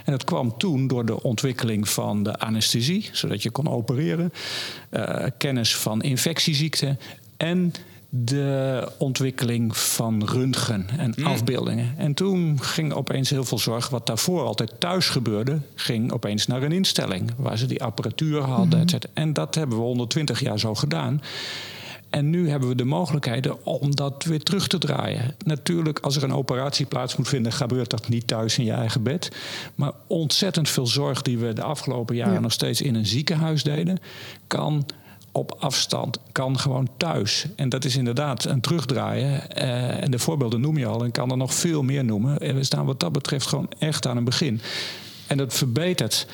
En 0.06 0.12
dat 0.12 0.24
kwam 0.24 0.58
toen 0.58 0.88
door 0.88 1.06
de 1.06 1.24
ontwikkeling 1.24 1.90
van 1.90 2.24
de 2.24 2.40
anesthesie, 2.40 3.10
zodat 3.30 3.44
je 3.44 3.52
kon 3.52 3.70
opereren. 3.70 4.34
eh, 4.90 5.26
kennis 5.38 5.76
van 5.76 6.02
infectieziekten 6.02 7.00
en 7.38 7.74
de 8.10 8.88
ontwikkeling 8.98 9.78
van 9.78 10.26
röntgen 10.26 10.88
en 10.98 11.16
afbeeldingen. 11.24 11.94
En 11.98 12.14
toen 12.14 12.62
ging 12.62 12.94
opeens 12.94 13.30
heel 13.30 13.44
veel 13.44 13.60
zorg, 13.60 13.90
wat 13.90 14.08
daarvoor 14.08 14.44
altijd 14.44 14.72
thuis 14.78 15.10
gebeurde, 15.10 15.60
ging 15.76 16.12
opeens 16.12 16.48
naar 16.48 16.64
een 16.64 16.72
instelling 16.72 17.32
waar 17.38 17.58
ze 17.58 17.66
die 17.66 17.84
apparatuur 17.84 18.42
hadden. 18.42 18.90
cetera. 18.90 19.14
En 19.14 19.34
dat 19.34 19.56
hebben 19.56 19.78
we 19.78 19.84
120 19.84 20.40
jaar 20.40 20.60
zo 20.60 20.76
gedaan. 20.76 21.22
En 22.10 22.30
nu 22.30 22.50
hebben 22.50 22.70
we 22.70 22.76
de 22.76 22.84
mogelijkheden 22.84 23.66
om 23.66 23.96
dat 23.96 24.24
weer 24.24 24.44
terug 24.44 24.68
te 24.68 24.78
draaien. 24.78 25.36
Natuurlijk, 25.46 26.00
als 26.00 26.16
er 26.16 26.24
een 26.24 26.34
operatie 26.34 26.86
plaats 26.86 27.16
moet 27.16 27.28
vinden, 27.28 27.52
gebeurt 27.52 27.90
dat 27.90 28.08
niet 28.08 28.28
thuis 28.28 28.58
in 28.58 28.66
je 28.66 28.72
eigen 28.72 29.04
bed. 29.04 29.32
Maar 29.76 29.92
ontzettend 30.08 30.70
veel 30.70 30.88
zorg 30.88 31.22
die 31.22 31.38
we 31.38 31.54
de 31.54 31.64
afgelopen 31.64 32.16
jaren 32.16 32.34
Ja. 32.34 32.40
nog 32.40 32.52
steeds 32.52 32.82
in 32.82 32.96
een 32.96 33.06
ziekenhuis 33.06 33.64
deden, 33.64 33.98
kan 34.48 34.86
op 35.32 35.56
afstand, 35.60 36.20
kan 36.32 36.60
gewoon 36.60 36.90
thuis. 36.98 37.46
En 37.56 37.70
dat 37.70 37.86
is 37.86 37.96
inderdaad 37.96 38.46
een 38.46 38.62
terugdraaien. 38.62 39.52
Eh, 39.52 40.04
en 40.04 40.12
de 40.12 40.20
voorbeelden 40.20 40.62
noem 40.62 40.78
je 40.78 40.86
al 40.86 41.00
en 41.00 41.06
ik 41.08 41.14
kan 41.14 41.32
er 41.32 41.38
nog 41.38 41.54
veel 41.54 41.84
meer 41.84 42.06
noemen. 42.06 42.40
En 42.40 42.56
we 42.56 42.64
staan 42.64 42.86
wat 42.86 43.00
dat 43.00 43.12
betreft 43.12 43.48
gewoon 43.48 43.70
echt 43.80 44.08
aan 44.08 44.18
een 44.18 44.24
begin. 44.24 44.62
En 45.28 45.38
dat 45.38 45.54
verbetert 45.54 46.28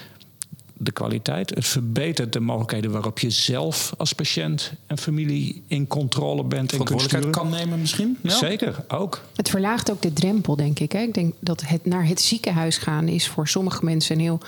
de 0.78 0.92
kwaliteit. 0.92 1.50
Het 1.50 1.66
verbetert 1.66 2.34
de 2.34 2.40
mogelijkheden 2.40 2.92
waarop 2.92 3.20
je 3.20 3.30
zelf 3.30 3.94
als 3.98 4.14
patiënt 4.14 4.74
en 4.88 4.98
familie 4.98 5.64
in 5.68 5.88
controle 5.88 6.44
bent 6.44 6.72
en 6.72 6.78
kunt 6.78 6.90
verantwoordelijkheid 6.90 7.36
sturen. 7.36 7.50
kan 7.50 7.60
nemen 7.60 7.80
misschien. 7.80 8.18
Ja. 8.22 8.30
Zeker, 8.30 8.86
ook. 8.88 9.22
Het 9.36 9.50
verlaagt 9.50 9.92
ook 9.92 10.02
de 10.02 10.14
drempel, 10.14 10.56
denk 10.56 10.80
ik. 10.80 10.92
Hè? 10.92 11.00
Ik 11.00 11.14
denk 11.14 11.34
dat 11.40 11.62
het 11.66 11.86
naar 11.86 12.08
het 12.08 12.22
ziekenhuis 12.22 12.78
gaan 12.78 13.08
is 13.08 13.28
voor 13.28 13.48
sommige 13.48 13.86
mensen 13.86 14.16
een 14.16 14.22
heel 14.22 14.40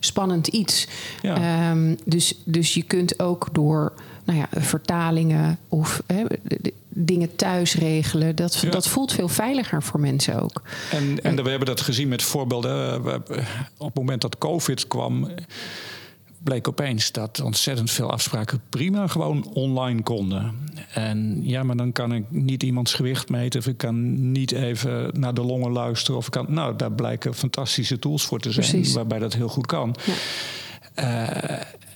spannend 0.00 0.46
iets. 0.46 0.86
Ja. 1.22 1.36
Ehm, 1.70 1.94
dus, 2.04 2.34
dus 2.44 2.74
je 2.74 2.82
kunt 2.82 3.20
ook 3.20 3.48
door 3.52 3.92
nou 4.24 4.38
ja, 4.38 4.48
vertalingen 4.60 5.58
of 5.68 6.02
hè, 6.06 6.24
dingen 6.88 7.36
thuis 7.36 7.74
regelen. 7.74 8.36
Dat, 8.36 8.54
Ja. 8.60 8.70
dat 8.70 8.88
voelt 8.88 9.12
veel 9.12 9.28
veiliger 9.28 9.82
voor 9.82 10.00
mensen 10.00 10.42
ook. 10.42 10.62
En, 10.90 11.22
en 11.22 11.42
we 11.44 11.48
hebben 11.50 11.66
dat 11.68 11.80
gezien 11.80 12.08
met 12.08 12.22
voorbeelden. 12.22 13.02
We 13.02 13.10
hebben- 13.10 13.44
Op 13.76 13.86
het 13.86 13.94
moment 13.96 14.20
dat 14.20 14.38
COVID 14.38 14.88
kwam, 14.88 15.28
bleek 16.38 16.68
opeens 16.68 17.12
dat 17.12 17.40
ontzettend 17.40 17.90
veel 17.90 18.10
afspraken 18.10 18.60
prima 18.68 19.06
gewoon 19.06 19.50
online 19.54 20.02
konden. 20.02 20.54
En 20.92 21.40
ja, 21.42 21.62
maar 21.62 21.76
dan 21.76 21.92
kan 21.92 22.12
ik 22.12 22.24
niet 22.28 22.62
iemands 22.62 22.94
gewicht 22.94 23.28
meten, 23.28 23.60
of 23.60 23.66
ik 23.66 23.76
kan 23.76 24.30
niet 24.32 24.52
even 24.52 25.10
naar 25.20 25.34
de 25.34 25.42
longen 25.42 25.70
luisteren. 25.72 26.16
Of 26.18 26.26
ik 26.26 26.32
kan, 26.32 26.46
nou, 26.48 26.76
daar 26.76 26.92
blijken 26.92 27.34
fantastische 27.34 27.98
tools 27.98 28.24
voor 28.24 28.40
te 28.40 28.52
zijn, 28.52 28.66
Precies. 28.70 28.94
waarbij 28.94 29.18
dat 29.18 29.34
heel 29.34 29.48
goed 29.48 29.66
kan. 29.66 29.94
Eh, 30.94 31.26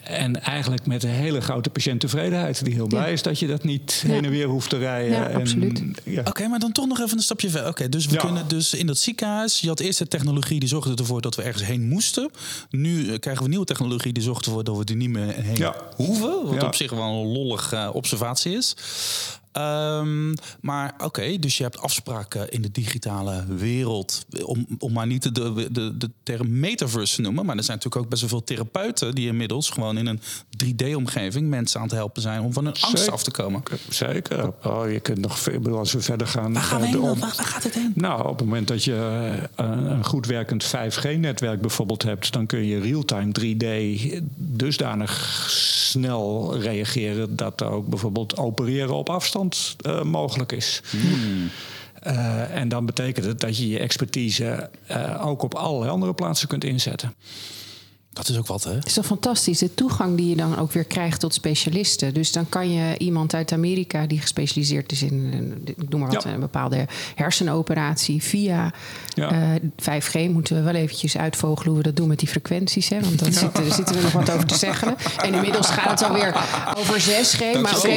en 0.08 0.42
eigenlijk 0.42 0.86
met 0.86 1.02
een 1.02 1.10
hele 1.10 1.40
grote 1.40 1.70
patiënttevredenheid. 1.70 2.64
Die 2.64 2.74
heel 2.74 2.86
blij 2.86 3.00
Ja. 3.06 3.06
is 3.06 3.22
dat 3.22 3.38
je 3.38 3.46
dat 3.46 3.64
niet 3.64 4.02
Ja. 4.06 4.12
heen 4.12 4.24
en 4.24 4.30
weer 4.30 4.46
hoeft 4.46 4.70
te 4.70 4.76
rijden. 4.78 5.10
Ja, 5.12 5.28
en, 5.28 5.40
absoluut. 5.40 5.82
ja. 6.04 6.22
Oké, 6.24 6.46
maar 6.48 6.58
dan 6.58 6.72
toch 6.72 6.86
nog 6.86 7.00
even 7.00 7.16
een 7.16 7.22
stapje 7.22 7.50
verder. 7.50 7.68
Oké, 7.70 7.88
dus 7.88 8.06
we 8.06 8.12
Ja. 8.14 8.20
kunnen 8.20 8.48
dus 8.48 8.74
in 8.74 8.86
dat 8.86 8.98
ziekenhuis. 8.98 9.60
Je 9.60 9.68
had 9.68 9.80
eerst 9.80 9.98
de 9.98 10.08
technologie 10.08 10.60
die 10.60 10.68
zorgde 10.68 10.94
ervoor 10.94 11.20
dat 11.20 11.34
we 11.34 11.42
ergens 11.42 11.64
heen 11.64 11.88
moesten. 11.88 12.30
Nu 12.70 13.12
eh, 13.12 13.18
krijgen 13.18 13.42
we 13.42 13.48
nieuwe 13.48 13.64
technologie 13.64 14.12
die 14.12 14.22
zorgt 14.22 14.46
ervoor 14.46 14.64
dat 14.64 14.76
we 14.76 14.84
er 14.84 14.96
niet 14.96 15.10
meer 15.10 15.32
heen 15.34 15.56
Ja. 15.56 15.74
hoeven. 15.96 16.44
Wat 16.44 16.54
Ja. 16.60 16.66
op 16.66 16.74
zich 16.74 16.90
wel 16.90 17.02
een 17.22 17.32
lollig 17.32 17.72
eh, 17.72 17.88
observatie 17.92 18.52
is. 18.56 18.74
Ehm, 19.58 20.34
maar 20.60 20.94
oké, 20.98 21.38
dus 21.38 21.56
je 21.56 21.62
hebt 21.62 21.78
afspraken 21.78 22.50
in 22.50 22.62
de 22.62 22.70
digitale 22.70 23.44
wereld. 23.48 24.26
Om, 24.44 24.66
om 24.78 24.92
maar 24.92 25.06
niet 25.06 25.34
de, 25.34 25.70
de, 25.70 25.96
de 25.96 26.10
term 26.22 26.58
metaverse 26.58 27.14
te 27.14 27.20
noemen. 27.20 27.46
Maar 27.46 27.56
er 27.56 27.64
zijn 27.64 27.76
natuurlijk 27.76 28.04
ook 28.04 28.10
best 28.10 28.20
wel 28.20 28.30
veel 28.30 28.44
therapeuten 28.44 29.14
die 29.14 29.26
inmiddels 29.26 29.70
gewoon 29.70 29.98
in 29.98 30.06
een 30.06 30.20
3D-omgeving 30.64 31.48
mensen 31.48 31.80
aan 31.80 31.86
het 31.86 31.94
helpen 31.94 32.22
zijn 32.22 32.40
om 32.40 32.52
van 32.52 32.64
hun 32.64 32.74
angst 32.80 33.10
af 33.10 33.22
te 33.22 33.30
komen. 33.30 33.62
Zeker. 33.88 34.52
Oh, 34.62 34.90
je 34.90 35.00
kunt 35.00 35.18
nog 35.18 35.38
veel, 35.38 35.78
als 35.78 35.92
we 35.92 36.00
verder 36.00 36.26
gaan. 36.26 36.52
Waar 36.52 36.62
gaan 36.62 36.80
we 36.80 36.86
heen? 36.86 37.18
Waar, 37.18 37.30
gaat 37.30 37.62
het 37.62 37.74
heen? 37.74 37.92
Nou, 37.94 38.28
op 38.28 38.38
het 38.38 38.46
moment 38.48 38.68
dat 38.68 38.84
je 38.84 38.94
een, 39.54 39.90
een 39.90 40.04
goed 40.04 40.26
werkend 40.26 40.66
5G-netwerk 40.66 41.60
bijvoorbeeld 41.60 42.02
hebt, 42.02 42.32
dan 42.32 42.46
kun 42.46 42.66
je 42.66 42.80
real-time 42.80 43.32
3D 43.40 43.66
dusdanig 44.36 45.46
snel 45.88 46.56
reageren 46.58 47.36
dat 47.36 47.62
ook 47.62 47.86
bijvoorbeeld 47.86 48.36
opereren 48.36 48.94
op 48.94 49.10
afstand 49.10 49.47
uh, 49.86 50.02
mogelijk 50.02 50.52
is. 50.52 50.80
Hmm. 50.90 51.50
Uh, 52.06 52.54
en 52.54 52.68
dan 52.68 52.86
betekent 52.86 53.26
het 53.26 53.40
dat 53.40 53.56
je 53.56 53.68
je 53.68 53.78
expertise 53.78 54.70
uh, 54.90 55.26
ook 55.26 55.42
op 55.42 55.54
allerlei 55.54 55.90
andere 55.90 56.14
plaatsen 56.14 56.48
kunt 56.48 56.64
inzetten. 56.64 57.14
Dat 58.12 58.28
is 58.28 58.38
ook 58.38 58.46
wat, 58.46 58.64
hè? 58.64 58.74
Het 58.74 58.86
is 58.86 58.92
toch 58.92 59.06
fantastisch, 59.06 59.58
de 59.58 59.74
toegang 59.74 60.16
die 60.16 60.28
je 60.28 60.36
dan 60.36 60.58
ook 60.58 60.72
weer 60.72 60.84
krijgt 60.84 61.20
tot 61.20 61.34
specialisten. 61.34 62.14
Dus 62.14 62.32
dan 62.32 62.48
kan 62.48 62.72
je 62.72 62.98
iemand 62.98 63.34
uit 63.34 63.52
Amerika 63.52 64.06
die 64.06 64.20
gespecialiseerd 64.20 64.92
is 64.92 65.02
in, 65.02 65.62
ik 65.64 65.88
noem 65.88 66.00
maar 66.00 66.10
wat, 66.10 66.24
een 66.24 66.40
bepaalde 66.40 66.86
hersenoperatie 67.14 68.22
via 68.22 68.72
ja. 69.14 69.58
5G. 69.60 70.12
Eh, 70.12 70.28
moeten 70.28 70.56
we 70.56 70.62
wel 70.62 70.74
eventjes 70.74 71.16
uitvogelen 71.16 71.68
hoe 71.68 71.76
we 71.76 71.82
dat 71.82 71.96
doen 71.96 72.08
met 72.08 72.18
die 72.18 72.28
frequenties, 72.28 72.88
hè? 72.88 73.00
Want 73.00 73.18
daar 73.18 73.28
ja. 73.28 73.34
zitten, 73.34 73.72
zitten, 73.72 73.94
we 73.96 74.02
nog 74.02 74.12
wat 74.12 74.30
over 74.30 74.46
te 74.46 74.56
zeggen. 74.56 74.96
En 75.16 75.34
inmiddels 75.34 75.66
gaat 75.66 76.00
het 76.00 76.08
alweer 76.08 76.34
over 76.76 77.00
6G. 77.00 77.60
maar 77.60 77.76
oké. 77.76 77.88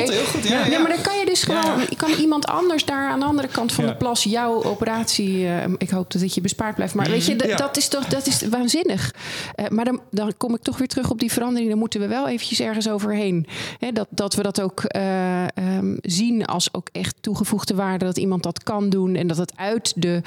Ja, 0.41 0.65
ja. 0.65 0.79
maar 0.79 0.89
dan 0.89 1.01
kan 1.01 1.19
je 1.19 1.25
dus 1.25 1.43
gewoon, 1.43 1.87
kan 1.97 2.11
iemand 2.11 2.45
anders 2.45 2.85
daar 2.85 3.09
aan 3.09 3.19
de 3.19 3.25
andere 3.25 3.47
kant 3.47 3.71
van 3.71 3.85
de 3.85 3.95
plas 3.95 4.23
jouw 4.23 4.63
operatie. 4.63 5.39
Uh, 5.39 5.63
ik 5.77 5.89
hoop 5.89 6.11
dat 6.11 6.21
het 6.21 6.33
je 6.33 6.41
bespaard 6.41 6.75
blijft. 6.75 6.93
Maar 6.93 7.09
weet 7.09 7.25
je, 7.25 7.35
dat 7.35 7.77
is 7.77 7.87
toch 7.87 8.05
dat 8.05 8.27
is 8.27 8.41
waanzinnig. 8.49 9.13
Uh, 9.55 9.67
maar 9.67 9.85
dan, 9.85 10.00
dan 10.09 10.33
kom 10.37 10.53
ik 10.53 10.61
toch 10.61 10.77
weer 10.77 10.87
terug 10.87 11.09
op 11.09 11.19
die 11.19 11.31
verandering. 11.31 11.69
Dan 11.69 11.79
moeten 11.79 11.99
we 11.99 12.07
wel 12.07 12.27
eventjes 12.27 12.59
ergens 12.59 12.89
overheen. 12.89 13.47
dat, 13.93 14.07
dat 14.09 14.35
we 14.35 14.43
dat 14.43 14.61
ook 14.61 14.83
uh, 14.95 15.45
um, 15.77 15.97
zien 16.01 16.45
als 16.45 16.73
ook 16.73 16.89
echt 16.91 17.15
toegevoegde 17.21 17.75
waarde. 17.75 18.05
Dat 18.05 18.17
iemand 18.17 18.43
dat 18.43 18.63
kan 18.63 18.89
doen 18.89 19.15
en 19.15 19.27
dat 19.27 19.37
het 19.37 19.57
uit 19.57 19.93
de 19.95 20.21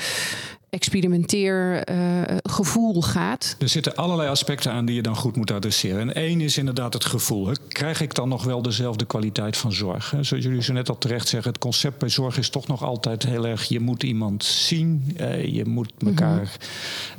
experimenteergevoel 0.74 2.96
uh, 2.96 3.02
gaat. 3.02 3.56
Er 3.58 3.68
zitten 3.68 3.96
allerlei 3.96 4.28
aspecten 4.28 4.72
aan 4.72 4.84
die 4.84 4.94
je 4.94 5.02
dan 5.02 5.16
goed 5.16 5.37
moet 5.37 5.50
adresseren. 5.50 6.00
En 6.00 6.14
één 6.14 6.40
is 6.40 6.58
inderdaad 6.58 6.92
het 6.92 7.04
gevoel. 7.04 7.52
Krijg 7.68 8.00
ik 8.00 8.14
dan 8.14 8.28
nog 8.28 8.44
wel 8.44 8.62
dezelfde 8.62 9.04
kwaliteit 9.04 9.56
van 9.56 9.72
zorg? 9.72 10.14
Zoals 10.20 10.44
jullie 10.44 10.62
zo 10.62 10.72
net 10.72 10.88
al 10.88 10.98
terecht 10.98 11.28
zeggen, 11.28 11.50
het 11.50 11.60
concept 11.60 11.98
bij 11.98 12.08
zorg 12.08 12.38
is 12.38 12.48
toch 12.48 12.66
nog 12.66 12.82
altijd 12.82 13.22
heel 13.22 13.46
erg... 13.46 13.64
je 13.64 13.80
moet 13.80 14.02
iemand 14.02 14.44
zien, 14.44 15.16
uh, 15.20 15.44
je 15.44 15.64
moet 15.64 15.92
elkaar 16.06 16.40
mhm. 16.40 16.48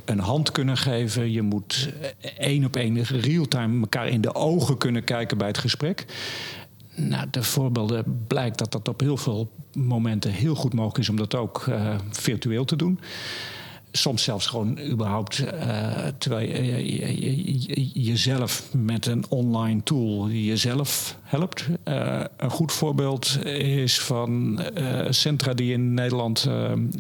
een 0.05 0.19
hand 0.19 0.51
kunnen 0.51 0.77
geven... 0.77 1.31
je 1.31 1.41
moet 1.41 1.89
eh, 2.01 2.09
één 2.37 2.65
op 2.65 2.75
één 2.75 3.03
real-time 3.03 3.79
elkaar 3.79 4.07
in 4.07 4.21
de 4.21 4.35
ogen 4.35 4.77
kunnen 4.77 5.03
kijken 5.03 5.37
bij 5.37 5.47
het 5.47 5.57
gesprek... 5.57 6.05
Nou, 6.95 7.27
de 7.31 7.43
voorbeelden 7.43 8.25
blijkt 8.27 8.57
dat 8.57 8.71
dat 8.71 8.87
op 8.87 8.99
heel 8.99 9.17
veel 9.17 9.49
momenten 9.73 10.31
heel 10.31 10.55
goed 10.55 10.73
mogelijk 10.73 10.97
is 10.97 11.09
om 11.09 11.15
dat 11.15 11.35
ook 11.35 11.65
uh, 11.65 11.95
virtueel 12.09 12.65
te 12.65 12.75
doen. 12.75 12.99
Soms 13.91 14.23
zelfs 14.23 14.47
gewoon 14.47 14.79
überhaupt 14.79 15.39
uh, 15.39 16.07
terwijl 16.17 16.49
je, 16.49 17.89
jezelf 17.93 18.73
met 18.73 19.05
een 19.05 19.25
online 19.29 19.83
tool 19.83 20.29
jezelf 20.29 21.17
helpt. 21.23 21.67
Uh, 21.85 22.23
een 22.37 22.49
goed 22.49 22.71
voorbeeld 22.71 23.45
is 23.45 23.99
van 23.99 24.59
centra 25.09 25.53
die 25.53 25.73
in 25.73 25.93
Nederland 25.93 26.49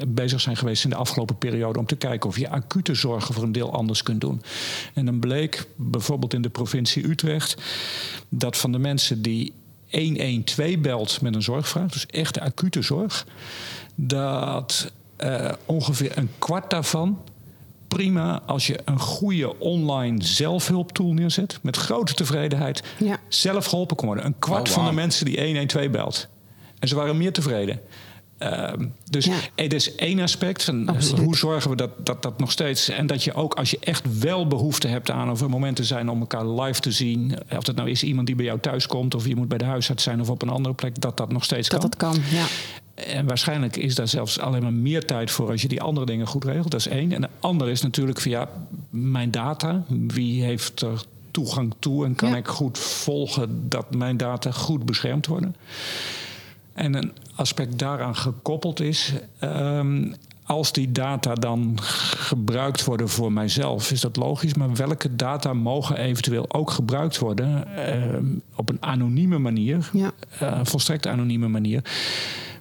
bezig 0.07 0.41
zijn 0.41 0.57
geweest 0.57 0.83
in 0.83 0.89
de 0.89 0.95
afgelopen 0.95 1.37
periode 1.37 1.79
om 1.79 1.85
te 1.85 1.95
kijken 1.95 2.29
of 2.29 2.37
je 2.37 2.49
acute 2.49 2.93
zorgen 2.93 3.33
voor 3.33 3.43
een 3.43 3.51
deel 3.51 3.73
anders 3.73 4.03
kunt 4.03 4.21
doen. 4.21 4.41
En 4.93 5.05
dan 5.05 5.19
bleek 5.19 5.67
bijvoorbeeld 5.75 6.33
in 6.33 6.41
de 6.41 6.49
provincie 6.49 7.07
Utrecht 7.07 7.61
dat 8.29 8.57
van 8.57 8.71
de 8.71 8.79
mensen 8.79 9.21
die 9.21 9.53
112 9.95 10.77
belt 10.77 11.21
met 11.21 11.35
een 11.35 11.41
zorgvraag, 11.41 11.91
dus 11.91 12.05
echt 12.05 12.33
de 12.33 12.41
acute 12.41 12.81
zorg, 12.81 13.25
dat 13.95 14.91
uh, 15.23 15.51
ongeveer 15.65 16.17
een 16.17 16.29
kwart 16.39 16.69
daarvan 16.69 17.19
prima 17.87 18.41
als 18.45 18.67
je 18.67 18.79
een 18.85 18.99
goede 18.99 19.59
online 19.59 20.23
zelfhulptool 20.23 21.13
neerzet, 21.13 21.59
met 21.61 21.77
grote 21.77 22.13
tevredenheid, 22.13 22.83
ja. 22.97 23.19
zelf 23.27 23.65
geholpen 23.65 23.95
kon 23.95 24.07
worden. 24.07 24.25
Een 24.25 24.39
kwart 24.39 24.67
oh, 24.67 24.73
van 24.73 24.85
de 24.85 24.91
mensen 24.91 25.25
die 25.25 25.43
112 25.43 25.89
belt. 25.89 26.27
En 26.79 26.87
ze 26.87 26.95
waren 26.95 27.17
meer 27.17 27.33
tevreden. 27.33 27.81
Ehm, 28.45 28.85
dus 29.09 29.29
het 29.55 29.73
is 29.73 29.95
één 29.95 30.19
aspect 30.19 30.63
van 30.63 30.89
hoe 31.15 31.35
zorgen 31.35 31.69
we 31.69 31.75
dat, 31.75 31.89
dat 32.03 32.21
dat 32.23 32.39
nog 32.39 32.51
steeds. 32.51 32.89
En 32.89 33.07
dat 33.07 33.23
je 33.23 33.33
ook 33.33 33.53
als 33.53 33.71
je 33.71 33.77
echt 33.79 34.19
wel 34.19 34.47
behoefte 34.47 34.87
hebt 34.87 35.11
aan 35.11 35.31
of 35.31 35.41
er 35.41 35.49
momenten 35.49 35.85
zijn 35.85 36.09
om 36.09 36.19
elkaar 36.19 36.47
live 36.47 36.79
te 36.79 36.91
zien. 36.91 37.37
Of 37.57 37.67
het 37.67 37.75
nou 37.75 37.89
is 37.89 38.03
iemand 38.03 38.27
die 38.27 38.35
bij 38.35 38.45
jou 38.45 38.59
thuis 38.59 38.87
komt, 38.87 39.15
of 39.15 39.27
je 39.27 39.35
moet 39.35 39.47
bij 39.47 39.57
de 39.57 39.65
huisarts 39.65 40.03
zijn 40.03 40.21
of 40.21 40.29
op 40.29 40.41
een 40.41 40.49
andere 40.49 40.75
plek, 40.75 41.01
dat 41.01 41.17
dat 41.17 41.31
nog 41.31 41.43
steeds 41.43 41.67
kan. 41.67 41.79
Dat 41.79 41.91
dat 41.91 41.99
kan, 41.99 42.21
ja. 42.31 42.45
En 42.95 43.27
waarschijnlijk 43.27 43.75
is 43.75 43.95
daar 43.95 44.07
zelfs 44.07 44.39
alleen 44.39 44.61
maar 44.61 44.73
meer 44.73 45.05
tijd 45.05 45.31
voor 45.31 45.49
als 45.49 45.61
je 45.61 45.67
die 45.67 45.81
andere 45.81 46.05
dingen 46.05 46.27
goed 46.27 46.45
regelt. 46.45 46.71
Dat 46.71 46.79
is 46.79 46.87
één. 46.87 47.11
En 47.11 47.21
de 47.21 47.29
andere 47.39 47.71
is 47.71 47.81
natuurlijk 47.81 48.19
via 48.21 48.49
mijn 48.89 49.31
data. 49.31 49.83
Wie 49.87 50.43
heeft 50.43 50.81
er 50.81 51.03
toegang 51.31 51.73
toe 51.79 52.05
en 52.05 52.15
kan 52.15 52.35
ik 52.35 52.47
goed 52.47 52.77
volgen 52.77 53.69
dat 53.69 53.95
mijn 53.95 54.17
data 54.17 54.51
goed 54.51 54.85
beschermd 54.85 55.27
worden? 55.27 55.55
En 56.75 56.93
een 56.93 57.11
aspect 57.35 57.79
daaraan 57.79 58.15
gekoppeld 58.15 58.79
is. 58.79 59.13
Um, 59.43 60.15
als 60.43 60.71
die 60.71 60.91
data 60.91 61.33
dan 61.33 61.77
gebruikt 61.81 62.83
worden 62.83 63.09
voor 63.09 63.31
mijzelf, 63.31 63.91
is 63.91 64.01
dat 64.01 64.15
logisch. 64.15 64.53
Maar 64.53 64.75
welke 64.75 65.15
data 65.15 65.53
mogen 65.53 65.97
eventueel 65.97 66.45
ook 66.53 66.71
gebruikt 66.71 67.17
worden 67.17 67.67
uh, 67.77 68.17
op 68.55 68.69
een 68.69 68.77
anonieme 68.79 69.37
manier, 69.37 69.89
ja. 69.93 70.11
uh, 70.41 70.59
volstrekt 70.63 71.07
anonieme 71.07 71.47
manier, 71.47 71.81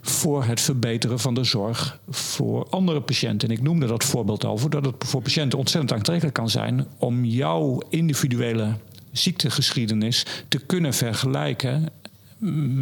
voor 0.01 0.45
het 0.45 0.61
verbeteren 0.61 1.19
van 1.19 1.35
de 1.35 1.45
zorg 1.45 1.99
voor 2.09 2.67
andere 2.71 3.01
patiënten. 3.01 3.49
En 3.49 3.55
ik 3.55 3.63
noemde 3.63 3.87
dat 3.87 4.05
voorbeeld 4.05 4.45
al, 4.45 4.69
dat 4.69 4.85
het 4.85 4.95
voor 4.99 5.23
patiënten 5.23 5.59
ontzettend 5.59 5.93
aantrekkelijk 5.93 6.35
kan 6.35 6.51
zijn 6.51 6.87
om 6.99 7.25
jouw 7.25 7.83
individuele 7.89 8.75
ziektegeschiedenis 9.13 10.27
te 10.49 10.59
kunnen 10.59 10.95
vergelijken 10.95 11.89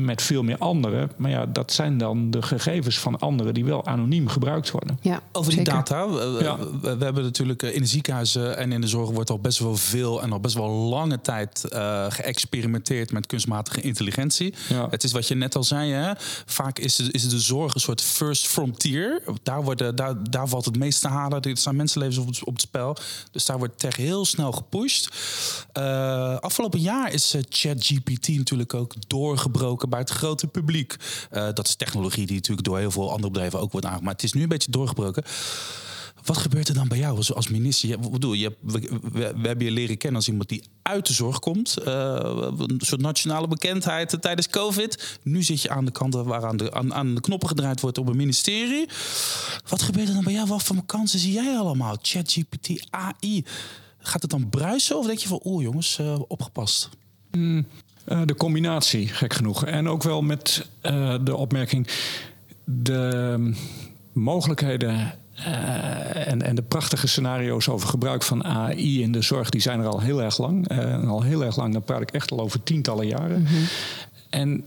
met 0.04 0.22
veel 0.22 0.42
meer 0.42 0.58
anderen. 0.58 1.10
Maar 1.16 1.30
ja, 1.30 1.46
dat 1.46 1.72
zijn 1.72 1.98
dan 1.98 2.30
de 2.30 2.42
gegevens 2.42 2.98
van 2.98 3.18
anderen 3.18 3.54
die 3.54 3.64
wel 3.64 3.86
anoniem 3.86 4.28
gebruikt 4.28 4.70
worden. 4.70 4.98
Ja, 5.00 5.20
Over 5.32 5.52
die 5.52 5.64
data. 5.64 6.08
We, 6.08 6.76
we, 6.80 7.04
hebben 7.04 7.22
natuurlijk 7.22 7.62
eh, 7.62 7.74
in 7.74 7.80
de 7.80 7.86
ziekenhuizen 7.86 8.56
en 8.56 8.72
in 8.72 8.80
de 8.80 8.86
zorg 8.86 9.10
wordt 9.10 9.30
al 9.30 9.38
best 9.38 9.58
wel 9.58 9.76
veel 9.76 10.22
en 10.22 10.32
al 10.32 10.40
best 10.40 10.54
wel 10.54 10.68
lange 10.68 11.20
tijd 11.20 11.64
uh, 11.72 12.06
geëxperimenteerd 12.08 13.12
met 13.12 13.26
kunstmatige 13.26 13.80
intelligentie. 13.80 14.54
Ja. 14.68 14.86
Het 14.90 15.04
is 15.04 15.12
wat 15.12 15.28
je 15.28 15.34
net 15.34 15.56
al 15.56 15.64
zei, 15.64 15.90
hè? 15.90 16.12
vaak 16.46 16.78
is, 16.78 16.96
de, 16.96 17.12
is 17.12 17.28
de 17.28 17.40
zorg 17.40 17.74
een 17.74 17.80
soort 17.80 18.02
first 18.02 18.46
frontier. 18.46 19.22
Daar, 19.42 19.62
worden, 19.62 19.96
daar, 19.96 20.30
daar 20.30 20.48
valt 20.48 20.64
het 20.64 20.78
meest 20.78 21.00
te 21.00 21.08
halen. 21.08 21.42
Er 21.42 21.56
staan 21.56 21.76
mensenlevens 21.76 22.18
op 22.18 22.26
het, 22.26 22.44
op 22.44 22.52
het 22.52 22.62
spel. 22.62 22.96
Dus 23.30 23.44
daar 23.44 23.58
wordt 23.58 23.78
tech 23.78 23.96
heel 23.96 24.24
snel 24.24 24.52
gepusht. 24.52 25.08
Uh, 25.78 26.38
afgelopen 26.38 26.80
jaar 26.80 27.12
is 27.12 27.36
ChatGPT 27.48 28.28
natuurlijk 28.28 28.74
ook 28.74 28.94
doorgebroken 29.06 29.51
doorgebroken 29.52 29.88
bij 29.88 29.98
het 29.98 30.10
grote 30.10 30.46
publiek. 30.46 30.96
Uh, 31.32 31.48
dat 31.54 31.66
is 31.66 31.74
technologie 31.74 32.26
die 32.26 32.36
natuurlijk 32.36 32.66
door 32.66 32.78
heel 32.78 32.90
veel 32.90 33.10
andere 33.10 33.30
bedrijven 33.30 33.60
ook 33.60 33.72
wordt 33.72 33.86
aangemaakt. 33.86 34.04
Maar 34.04 34.14
het 34.14 34.22
is 34.22 34.32
nu 34.32 34.42
een 34.42 34.48
beetje 34.48 34.70
doorgebroken. 34.70 35.24
Wat 36.24 36.36
gebeurt 36.36 36.68
er 36.68 36.74
dan 36.74 36.88
bij 36.88 36.98
jou 36.98 37.16
als, 37.34 37.48
minister? 37.48 37.88
Je, 37.88 37.98
bedoel, 37.98 38.32
je, 38.32 38.56
we, 38.60 39.32
hebben 39.42 39.64
je 39.64 39.70
leren 39.70 39.96
kennen 39.96 40.18
als 40.18 40.28
iemand 40.28 40.48
die 40.48 40.62
uit 40.82 41.06
de 41.06 41.12
zorg 41.12 41.38
komt. 41.38 41.76
Uh, 41.78 41.84
een 42.58 42.80
soort 42.84 43.00
nationale 43.00 43.48
bekendheid 43.48 44.16
tijdens 44.20 44.48
COVID. 44.48 45.18
Nu 45.22 45.42
zit 45.42 45.62
je 45.62 45.70
aan 45.70 45.84
de 45.84 45.90
kant 45.90 46.14
waar 46.14 46.46
aan 46.46 46.56
de, 46.56 46.72
aan, 46.72 46.94
aan 46.94 47.14
de 47.14 47.20
knoppen 47.20 47.48
gedraaid 47.48 47.80
wordt 47.80 47.98
op 47.98 48.08
een 48.08 48.16
ministerie. 48.16 48.88
Wat 49.68 49.82
gebeurt 49.82 50.08
er 50.08 50.14
dan 50.14 50.24
bij 50.24 50.32
jou? 50.32 50.48
Wat 50.48 50.62
voor 50.62 50.84
kansen 50.86 51.18
zie 51.18 51.32
jij 51.32 51.56
allemaal? 51.56 51.96
ChatGPT, 52.02 52.86
AI. 52.90 53.44
Gaat 53.98 54.22
het 54.22 54.30
dan 54.30 54.48
bruisen 54.48 54.98
of 54.98 55.06
denk 55.06 55.18
je 55.18 55.28
van, 55.28 55.40
oeh 55.44 55.62
jongens, 55.62 55.98
opgepast? 56.28 56.88
Mm. 57.30 57.66
Uh, 58.08 58.20
de 58.24 58.34
combinatie, 58.34 59.08
gek 59.08 59.32
genoeg. 59.32 59.66
En 59.66 59.88
ook 59.88 60.02
wel 60.02 60.22
met 60.22 60.66
uh, 60.82 61.14
de 61.20 61.36
opmerking: 61.36 61.88
de 62.64 63.52
mogelijkheden 64.12 65.14
uh, 65.38 66.26
en, 66.28 66.42
en, 66.42 66.54
de 66.54 66.62
prachtige 66.62 67.06
scenario's 67.06 67.68
over 67.68 67.88
gebruik 67.88 68.22
van 68.22 68.44
AI 68.44 69.02
in 69.02 69.12
de 69.12 69.22
zorg, 69.22 69.50
die 69.50 69.60
zijn 69.60 69.80
er 69.80 69.86
al 69.86 70.00
heel 70.00 70.22
erg 70.22 70.38
lang. 70.38 70.68
en 70.68 71.04
al 71.04 71.22
heel 71.22 71.44
erg 71.44 71.56
lang, 71.56 71.72
dan 71.72 71.84
praat 71.84 72.00
ik 72.00 72.10
echt 72.10 72.30
al 72.30 72.40
over 72.40 72.62
tientallen 72.62 73.06
jaren. 73.06 73.40
Mm 73.40 73.46
-hmm. 73.46 73.64
En 74.30 74.64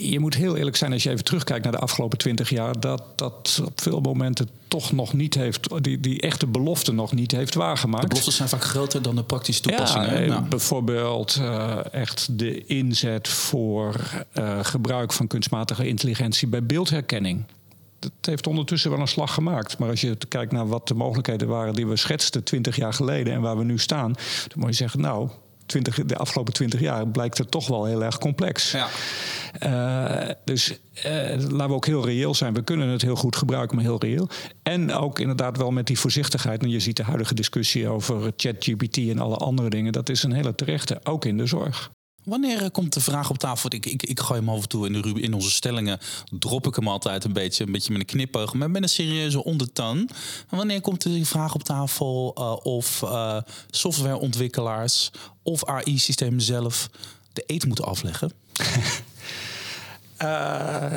je 0.00 0.20
moet 0.20 0.34
heel 0.34 0.56
eerlijk 0.56 0.76
zijn 0.76 0.92
als 0.92 1.02
je 1.02 1.10
even 1.10 1.24
terugkijkt 1.24 1.62
naar 1.62 1.72
de 1.72 1.78
afgelopen 1.78 2.18
twintig 2.18 2.48
jaar, 2.48 2.80
dat 2.80 3.02
dat 3.16 3.62
op 3.64 3.80
veel 3.80 4.00
momenten 4.00 4.48
toch 4.68 4.92
nog 4.92 5.12
niet 5.12 5.34
heeft, 5.34 5.82
die, 5.82 6.00
die 6.00 6.20
echte 6.20 6.46
belofte 6.46 6.92
nog 6.92 7.12
niet 7.12 7.32
heeft 7.32 7.54
waargemaakt. 7.54 8.02
De 8.02 8.08
beloftes 8.08 8.36
zijn 8.36 8.48
vaak 8.48 8.62
groter 8.62 9.02
dan 9.02 9.16
de 9.16 9.22
praktische 9.22 9.62
toepassingen. 9.62 10.26
Ja, 10.26 10.40
Bijvoorbeeld 10.40 11.38
uh, 11.40 11.78
echt 11.92 12.38
de 12.38 12.64
inzet 12.66 13.28
voor 13.28 13.94
uh, 14.34 14.58
gebruik 14.62 15.12
van 15.12 15.26
kunstmatige 15.26 15.88
intelligentie 15.88 16.48
bij 16.48 16.62
beeldherkenning. 16.62 17.44
Dat 17.98 18.12
heeft 18.20 18.46
ondertussen 18.46 18.90
wel 18.90 19.00
een 19.00 19.08
slag 19.08 19.34
gemaakt. 19.34 19.78
Maar 19.78 19.88
als 19.88 20.00
je 20.00 20.16
kijkt 20.28 20.52
naar 20.52 20.68
wat 20.68 20.88
de 20.88 20.94
mogelijkheden 20.94 21.48
waren 21.48 21.74
die 21.74 21.86
we 21.86 21.96
schetsten 21.96 22.44
20 22.44 22.76
jaar 22.76 22.92
geleden 22.92 23.32
en 23.32 23.40
waar 23.40 23.58
we 23.58 23.64
nu 23.64 23.78
staan, 23.78 24.12
dan 24.48 24.58
moet 24.58 24.68
je 24.68 24.74
zeggen, 24.74 25.00
nou, 25.00 25.28
20, 25.68 26.04
de 26.04 26.16
afgelopen 26.16 26.52
twintig 26.52 26.80
jaar 26.80 27.08
blijkt 27.08 27.38
het 27.38 27.50
toch 27.50 27.68
wel 27.68 27.84
heel 27.84 28.04
erg 28.04 28.18
complex. 28.18 28.70
Ja. 28.70 28.88
Uh, 29.62 30.34
dus 30.44 30.70
uh, 30.70 31.12
laten 31.36 31.68
we 31.68 31.72
ook 31.72 31.86
heel 31.86 32.04
reëel 32.04 32.34
zijn. 32.34 32.54
We 32.54 32.62
kunnen 32.62 32.88
het 32.88 33.02
heel 33.02 33.16
goed 33.16 33.36
gebruiken, 33.36 33.76
maar 33.76 33.84
heel 33.84 34.00
reëel. 34.00 34.28
En 34.62 34.92
ook 34.92 35.18
inderdaad 35.18 35.56
wel 35.56 35.70
met 35.70 35.86
die 35.86 35.98
voorzichtigheid. 35.98 36.62
En 36.62 36.70
je 36.70 36.80
ziet 36.80 36.96
de 36.96 37.02
huidige 37.02 37.34
discussie 37.34 37.88
over 37.88 38.32
ChatGPT 38.36 38.96
en 38.96 39.18
alle 39.18 39.36
andere 39.36 39.70
dingen. 39.70 39.92
Dat 39.92 40.08
is 40.08 40.22
een 40.22 40.32
hele 40.32 40.54
terechte, 40.54 41.00
ook 41.04 41.24
in 41.24 41.36
de 41.36 41.46
zorg. 41.46 41.90
Wanneer 42.28 42.62
eh, 42.62 42.70
komt 42.72 42.92
de 42.92 43.00
vraag 43.00 43.30
op 43.30 43.38
tafel? 43.38 43.74
Ik, 43.74 43.86
ik, 43.86 44.02
ik 44.02 44.20
gooi 44.20 44.40
hem 44.40 44.48
af 44.48 44.62
en 44.62 44.68
toe 44.68 44.86
in, 44.86 44.92
de, 44.92 45.20
in 45.20 45.34
onze 45.34 45.50
stellingen. 45.50 45.98
Drop 46.30 46.66
ik 46.66 46.74
hem 46.74 46.88
altijd 46.88 47.24
een 47.24 47.32
beetje, 47.32 47.64
een 47.64 47.72
beetje 47.72 47.92
met 47.92 48.00
een 48.00 48.06
knipoog. 48.06 48.54
Maar 48.54 48.70
met 48.70 48.82
een 48.82 48.88
serieuze 48.88 49.44
ondertoon. 49.44 50.08
Wanneer 50.48 50.80
komt 50.80 51.02
de 51.02 51.24
vraag 51.24 51.54
op 51.54 51.62
tafel 51.62 52.34
uh, 52.38 52.56
of 52.74 53.02
uh, 53.02 53.36
softwareontwikkelaars 53.70 55.10
of 55.42 55.64
AI-systemen 55.64 56.40
zelf 56.40 56.90
de 57.32 57.42
eet 57.46 57.66
moeten 57.66 57.84
afleggen? 57.84 58.32
uh, 60.22 60.92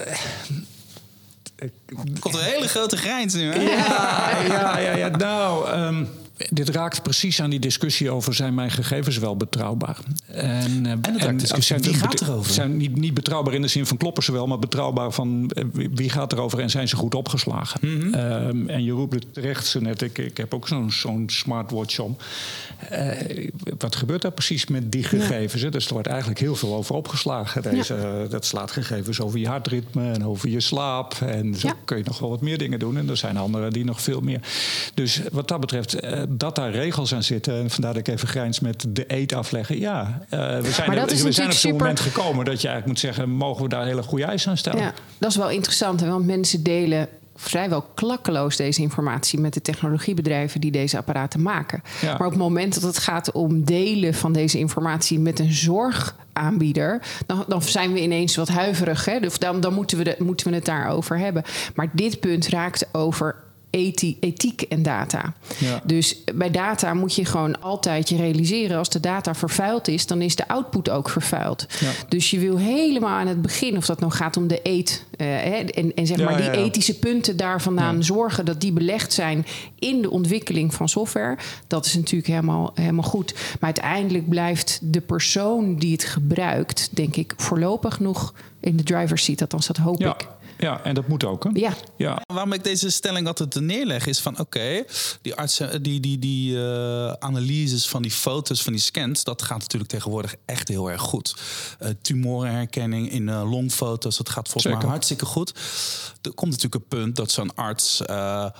komt 2.20 2.36
een 2.36 2.41
hele 2.41 2.67
grote 2.67 2.98
grijns 2.98 3.34
nu, 3.34 3.52
hè? 3.52 3.62
Ja, 3.62 4.41
ja, 4.44 4.78
ja. 4.78 4.96
ja. 4.96 5.08
Nou, 5.08 5.72
um, 5.80 6.10
dit 6.49 6.69
raakt 6.69 7.04
precies 7.04 7.41
aan 7.41 7.49
die 7.49 7.60
discussie 7.60 8.12
over 8.12 8.34
zijn 8.34 8.54
mijn 8.54 8.71
gegevens 8.71 9.17
wel 9.17 9.38
betrouwbaar. 9.38 9.97
En, 10.25 10.86
uh, 10.86 10.91
en, 10.91 11.17
en 11.17 11.38
discussie, 11.38 11.77
wie 11.77 11.93
gaat 11.93 12.21
erover? 12.21 12.54
Zijn 12.54 12.77
niet, 12.77 12.95
niet 12.95 13.13
betrouwbaar 13.13 13.54
in 13.54 13.62
de 13.62 13.67
zin 13.67 13.86
van 13.86 13.97
kloppen 13.97 14.23
ze 14.23 14.32
wel, 14.32 14.47
maar 14.47 14.60
betrouwbaar 14.60 15.12
van 15.12 15.51
uh, 15.54 15.65
wie 15.91 16.10
gaat 16.10 16.32
erover 16.32 16.60
en 16.60 16.69
zijn 16.69 16.88
ze 16.88 16.95
goed 16.95 17.15
opgeslagen. 17.15 17.80
Mm 17.82 17.99
-hmm. 17.99 18.13
um, 18.13 18.69
en 18.69 18.84
je 18.84 18.91
roept 18.91 19.13
het 19.13 19.34
terecht 19.34 19.65
zo 19.65 19.80
net, 19.80 20.01
ik, 20.01 20.17
ik 20.17 20.38
heb 20.38 20.54
ook 20.54 20.67
zo'n 20.67 20.91
zo'n 20.91 21.23
smartwatch 21.27 21.99
om. 21.99 22.17
Uh, 22.91 23.47
wat 23.77 23.95
gebeurt 23.95 24.21
daar 24.21 24.32
precies 24.32 24.67
met 24.67 24.91
die 24.91 25.04
gegevens? 25.04 25.62
Ja. 25.62 25.69
Dus 25.69 25.86
er 25.86 25.93
wordt 25.93 26.08
eigenlijk 26.08 26.39
heel 26.39 26.56
veel 26.56 26.75
over 26.75 26.95
opgeslagen. 26.95 27.62
Deze, 27.62 27.93
ja. 27.95 28.27
Dat 28.27 28.45
slaat 28.45 28.71
gegevens 28.71 29.21
over 29.21 29.39
je 29.39 29.47
hartritme 29.47 30.12
en 30.12 30.25
over 30.25 30.49
je 30.49 30.60
slaap. 30.60 31.13
En 31.25 31.56
zo 31.56 31.67
ja. 31.67 31.73
kun 31.86 31.97
je 31.97 32.04
nog 32.04 32.19
wel 32.19 32.30
wat 32.30 32.41
meer 32.41 32.58
dingen 32.58 32.80
doen. 32.80 32.97
En 32.97 33.10
er 33.10 33.17
zijn 33.17 33.38
anderen 33.38 33.73
die 33.73 33.84
nog 33.84 34.01
veel 34.01 34.21
meer. 34.21 34.39
Dus 34.93 35.21
wat 35.32 35.47
dat 35.47 35.60
betreft 35.60 35.95
dat 36.38 36.56
daar 36.56 36.72
regels 36.72 37.13
aan 37.13 37.24
zitten. 37.24 37.54
En 37.54 37.70
vandaar 37.70 37.94
dat 37.94 38.08
ik 38.08 38.13
even 38.13 38.28
grijns 38.28 38.60
met 38.60 38.86
de 38.89 39.04
eet 39.08 39.34
afleggen. 39.34 39.80
Ja, 39.80 40.22
uh, 40.24 40.60
we 40.60 40.72
zijn, 40.72 40.91
er, 40.91 41.06
we 41.08 41.32
zijn 41.32 41.48
op 41.48 41.54
zo'n 41.54 41.72
moment 41.72 42.00
gekomen 42.00 42.46
dat 42.46 42.62
je 42.62 42.67
eigenlijk 42.67 42.86
moet 42.88 43.00
zeggen... 43.00 43.30
mogen 43.30 43.63
we 43.63 43.70
daar 43.70 43.86
hele 43.86 44.04
goede 44.04 44.26
eisen 44.26 44.52
aan 44.52 44.58
stellen? 44.58 44.82
Ja, 44.82 44.94
dat 45.17 45.30
is 45.30 45.36
wel 45.36 45.50
interessant. 45.50 46.00
Hè? 46.00 46.10
Want 46.10 46.26
mensen 46.26 46.63
delen 46.63 47.08
vrijwel 47.36 47.82
klakkeloos 47.82 48.56
deze 48.56 48.82
informatie 48.82 49.39
met 49.39 49.54
de 49.54 49.62
technologiebedrijven 49.62 50.62
die 50.62 50.72
deze 50.72 50.98
apparaten 50.98 51.41
maken. 51.41 51.84
Ja. 52.02 52.17
Maar 52.17 52.28
op 52.28 52.34
het 52.34 52.41
moment 52.41 52.74
dat 52.74 52.84
het 52.84 52.98
gaat 52.98 53.32
om 53.32 53.63
delen 53.63 54.13
van 54.13 54.34
deze 54.34 54.58
informatie 54.58 55.20
met 55.20 55.39
een 55.39 55.54
zorgaanbieder, 55.54 57.02
dan, 57.26 57.46
dan 57.48 57.62
zijn 57.62 57.94
we 57.94 58.02
ineens 58.02 58.36
wat 58.36 58.48
huiverig. 58.48 59.06
Hè? 59.06 59.20
Dus 59.20 59.39
dan, 59.39 59.60
dan 59.60 59.74
moeten, 59.74 59.98
we 59.98 60.04
de, 60.04 60.15
moeten 60.20 60.50
we 60.50 60.56
het 60.56 60.65
daarover 60.65 61.17
hebben. 61.17 61.44
Maar 61.76 61.89
dit 61.94 62.20
punt 62.20 62.48
raakt 62.48 62.88
over 62.91 63.36
ethiek 63.72 64.62
en 64.62 64.84
data. 64.84 65.34
Ja. 65.58 65.82
Dus 65.84 66.18
bij 66.36 66.52
data 66.52 66.94
moet 66.94 67.16
je 67.16 67.26
gewoon 67.26 67.62
altijd 67.62 68.10
je 68.10 68.16
realiseren... 68.16 68.78
als 68.78 68.90
de 68.90 69.00
data 69.00 69.36
vervuild 69.36 69.88
is, 69.88 70.06
dan 70.08 70.22
is 70.22 70.36
de 70.36 70.48
output 70.48 70.90
ook 70.90 71.10
vervuild. 71.10 71.66
Ja. 71.80 71.92
Dus 72.08 72.32
je 72.32 72.40
wil 72.40 72.58
helemaal 72.58 73.20
aan 73.20 73.28
het 73.28 73.42
begin, 73.42 73.78
of 73.78 73.86
dat 73.86 74.00
nou 74.00 74.12
gaat 74.12 74.38
om 74.38 74.48
de 74.48 74.60
eet... 74.64 75.06
Uh, 75.18 75.60
en, 75.60 75.96
en 75.96 76.08
zeg 76.08 76.18
ja, 76.18 76.24
maar 76.24 76.38
die 76.38 76.52
ethische 76.52 77.00
punten 77.00 77.38
daar 77.38 77.62
vandaan 77.62 78.04
zorgen... 78.04 78.46
dat 78.46 78.62
die 78.62 78.72
belegd 78.72 79.14
zijn 79.14 79.46
in 79.80 80.02
de 80.02 80.10
ontwikkeling 80.10 80.74
van 80.74 80.90
software... 80.90 81.38
dat 81.68 81.86
is 81.86 81.96
natuurlijk 81.96 82.28
helemaal, 82.28 82.72
helemaal 82.76 83.04
goed. 83.04 83.34
Maar 83.34 83.74
uiteindelijk 83.74 84.30
blijft 84.30 84.80
de 84.82 85.02
persoon 85.02 85.76
die 85.76 85.92
het 85.92 86.04
gebruikt... 86.04 86.90
denk 86.92 87.16
ik 87.16 87.34
voorlopig 87.38 88.00
nog 88.00 88.34
in 88.60 88.78
de 88.78 88.84
driver's 88.84 89.24
seat. 89.24 89.42
Althans, 89.42 89.68
dat 89.68 89.78
hoop 89.78 90.00
ik. 90.00 90.28
Ja, 90.62 90.84
en 90.84 90.93
dat 90.93 91.08
moet 91.08 91.24
ook. 91.24 91.43
Hè? 91.43 91.50
Ja. 91.54 91.74
ja. 91.97 92.21
Waarom 92.34 92.54
ik 92.54 92.63
deze 92.63 92.89
stelling 92.89 93.28
altijd 93.28 93.56
neerleg 93.56 94.06
is 94.06 94.19
van 94.19 94.39
oké, 94.39 94.84
die 95.21 95.36
artsen, 95.36 95.84
die, 95.84 96.00
die, 96.00 96.19
die 96.19 96.54
uh, 96.54 97.12
analyses 97.12 97.88
van 97.88 98.02
die 98.02 98.12
foto's, 98.12 98.63
van 98.63 98.74
die 98.74 98.82
scans, 98.82 99.24
dat 99.24 99.41
gaat 99.41 99.60
natuurlijk 99.60 99.91
tegenwoordig 99.91 100.36
echt 100.45 100.67
heel 100.67 100.91
erg 100.91 101.02
goed. 101.02 101.36
Uh, 101.82 101.89
tumorenherkenning 102.02 103.12
in 103.12 103.28
uh, 103.28 103.50
longfoto's, 103.52 104.17
dat 104.17 104.30
gaat 104.30 104.50
volgens 104.50 104.74
mij 104.74 104.89
hartstikke 104.89 105.26
goed. 105.26 105.54
Er 106.21 106.34
komt 106.34 106.52
natuurlijk 106.52 106.76
een 106.76 107.00
punt 107.00 107.15
dat 107.15 107.32
zo'n 107.32 107.56
arts 107.56 108.02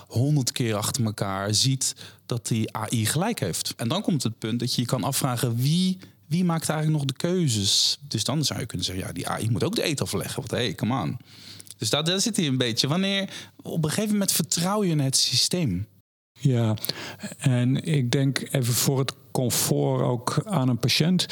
honderd 0.08 0.52
keer 0.52 0.74
achter 0.74 1.04
elkaar 1.04 1.54
ziet 1.54 1.94
dat 2.26 2.46
die 2.46 2.76
AI 2.76 3.06
gelijk 3.06 3.40
heeft. 3.40 3.74
En 3.76 3.88
dan 3.88 4.02
komt 4.02 4.22
het 4.22 4.38
punt 4.38 4.60
dat 4.60 4.74
je 4.74 4.80
je 4.80 4.86
kan 4.86 5.04
afvragen 5.04 5.56
wie 5.56 5.98
wie 6.32 6.44
maakt 6.44 6.68
eigenlijk 6.68 6.98
nog 6.98 7.08
de 7.08 7.16
keuzes? 7.28 7.98
Dus 8.08 8.24
dan 8.24 8.44
zou 8.44 8.60
je 8.60 8.66
kunnen 8.66 8.86
zeggen, 8.86 9.06
ja, 9.06 9.12
die 9.12 9.28
AI 9.28 9.50
moet 9.50 9.64
ook 9.64 9.74
de 9.74 9.82
eten 9.82 10.04
afleggen. 10.04 10.36
Want 10.36 10.50
hé, 10.50 10.56
hey, 10.56 10.74
come 10.74 11.02
on. 11.02 11.18
Dus 11.82 11.90
daar, 11.90 12.20
zit 12.20 12.36
hij 12.36 12.46
een 12.46 12.56
beetje. 12.56 12.88
Wanneer 12.88 13.30
op 13.62 13.84
een 13.84 13.90
gegeven 13.90 14.12
moment 14.12 14.32
vertrouw 14.32 14.84
je 14.84 14.90
in 14.90 15.00
het 15.00 15.16
systeem? 15.16 15.86
Ja, 16.40 16.76
en 17.38 17.84
ik 17.84 18.10
denk 18.10 18.38
even 18.50 18.74
voor 18.74 18.98
het 18.98 19.12
comfort 19.32 20.02
ook 20.02 20.42
aan 20.44 20.68
een 20.68 20.78
patiënt 20.78 21.26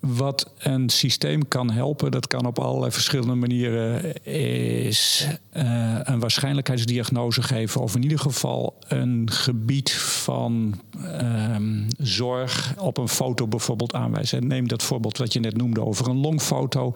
wat 0.00 0.52
een 0.58 0.88
systeem 0.88 1.48
kan 1.48 1.70
helpen, 1.70 2.10
dat 2.10 2.26
kan 2.26 2.46
op 2.46 2.58
allerlei 2.58 2.92
verschillende 2.92 3.34
manieren, 3.34 4.22
is 4.24 5.28
uh, 5.56 5.98
een 6.02 6.20
waarschijnlijkheidsdiagnose 6.20 7.42
geven. 7.42 7.80
Of 7.80 7.94
in 7.94 8.02
ieder 8.02 8.18
geval 8.18 8.76
een 8.88 9.30
gebied 9.32 9.92
van 9.92 10.80
um, 11.54 11.86
zorg 11.98 12.74
op 12.78 12.98
een 12.98 13.08
foto 13.08 13.46
bijvoorbeeld 13.46 13.94
aanwijzen. 13.94 14.46
Neem 14.46 14.68
dat 14.68 14.82
voorbeeld 14.82 15.18
wat 15.18 15.32
je 15.32 15.40
net 15.40 15.56
noemde 15.56 15.84
over 15.84 16.08
een 16.08 16.20
longfoto. 16.20 16.92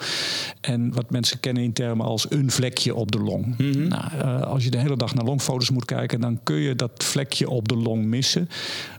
En 0.61 0.93
wat 0.95 1.11
mensen 1.11 1.41
kennen 1.41 1.63
in 1.63 1.73
termen 1.73 2.07
als 2.07 2.31
een 2.31 2.51
vlekje 2.51 2.95
op 2.95 3.13
de 3.13 3.21
long. 3.21 3.45
Mm 3.45 3.73
-hmm. 3.73 3.89
nou, 3.89 4.05
uh, 4.15 4.43
als 4.43 4.65
je 4.65 4.71
de 4.71 4.79
hele 4.79 4.97
dag 4.97 5.15
naar 5.15 5.25
longfoto's 5.25 5.71
moet 5.71 5.85
kijken, 5.85 6.21
dan 6.21 6.41
kun 6.43 6.57
je 6.57 6.75
dat 6.75 7.05
vlekje 7.05 7.51
op 7.51 7.69
de 7.69 7.77
long 7.77 8.05
missen. 8.05 8.49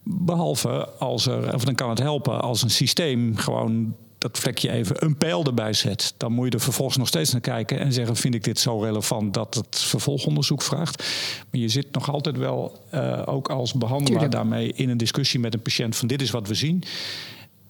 Behalve 0.03 0.89
als 0.89 1.25
er, 1.25 1.53
of 1.53 1.65
dan 1.65 1.75
kan 1.75 1.89
het 1.89 1.99
helpen 1.99 2.41
als 2.41 2.61
een 2.61 2.69
systeem 2.69 3.37
gewoon 3.37 3.94
dat 4.25 4.39
vlekje 4.39 4.71
even 4.71 5.03
een 5.03 5.17
pijl 5.17 5.43
erbij 5.43 5.73
zet, 5.73 6.13
dan 6.17 6.31
moet 6.31 6.45
je 6.45 6.51
er 6.51 6.59
vervolgens 6.59 6.97
nog 6.97 7.07
steeds 7.07 7.31
naar 7.31 7.41
kijken 7.41 7.79
en 7.79 7.93
zeggen: 7.93 8.15
vind 8.15 8.35
ik 8.35 8.43
dit 8.43 8.59
zo 8.59 8.79
relevant 8.79 9.33
dat 9.33 9.55
het 9.55 9.79
vervolgonderzoek 9.79 10.61
vraagt. 10.61 11.03
Maar 11.51 11.61
je 11.61 11.67
zit 11.67 11.91
nog 11.91 12.11
altijd 12.11 12.37
wel, 12.37 12.81
uh, 12.93 13.21
ook 13.25 13.49
als 13.49 13.73
behandelaar, 13.73 14.11
Tuurlijk. 14.11 14.31
daarmee 14.31 14.73
in 14.73 14.89
een 14.89 14.97
discussie 14.97 15.39
met 15.39 15.53
een 15.53 15.61
patiënt: 15.61 15.95
van 15.95 16.07
dit 16.07 16.21
is 16.21 16.31
wat 16.31 16.47
we 16.47 16.53
zien. 16.53 16.83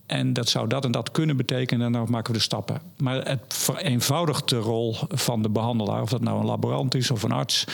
En 0.06 0.34
dat 0.34 0.50
zou 0.50 0.68
dat 0.68 0.86
en 0.86 0.92
dat 0.92 1.12
kunnen 1.12 1.38
betekenen, 1.38 1.86
en 1.86 1.92
dan 1.92 2.08
maken 2.10 2.32
we 2.32 2.38
de 2.38 2.44
stappen. 2.44 2.82
Maar 2.98 3.28
het 3.28 3.42
vereenvoudigt 3.48 4.50
de 4.50 4.58
rol 4.58 4.96
van 5.08 5.42
de 5.42 5.50
behandelaar, 5.50 6.02
of 6.02 6.10
dat 6.10 6.22
nou 6.22 6.40
een 6.40 6.46
laborant 6.46 6.96
is 6.96 7.12
of 7.12 7.24
een 7.24 7.32
arts, 7.32 7.66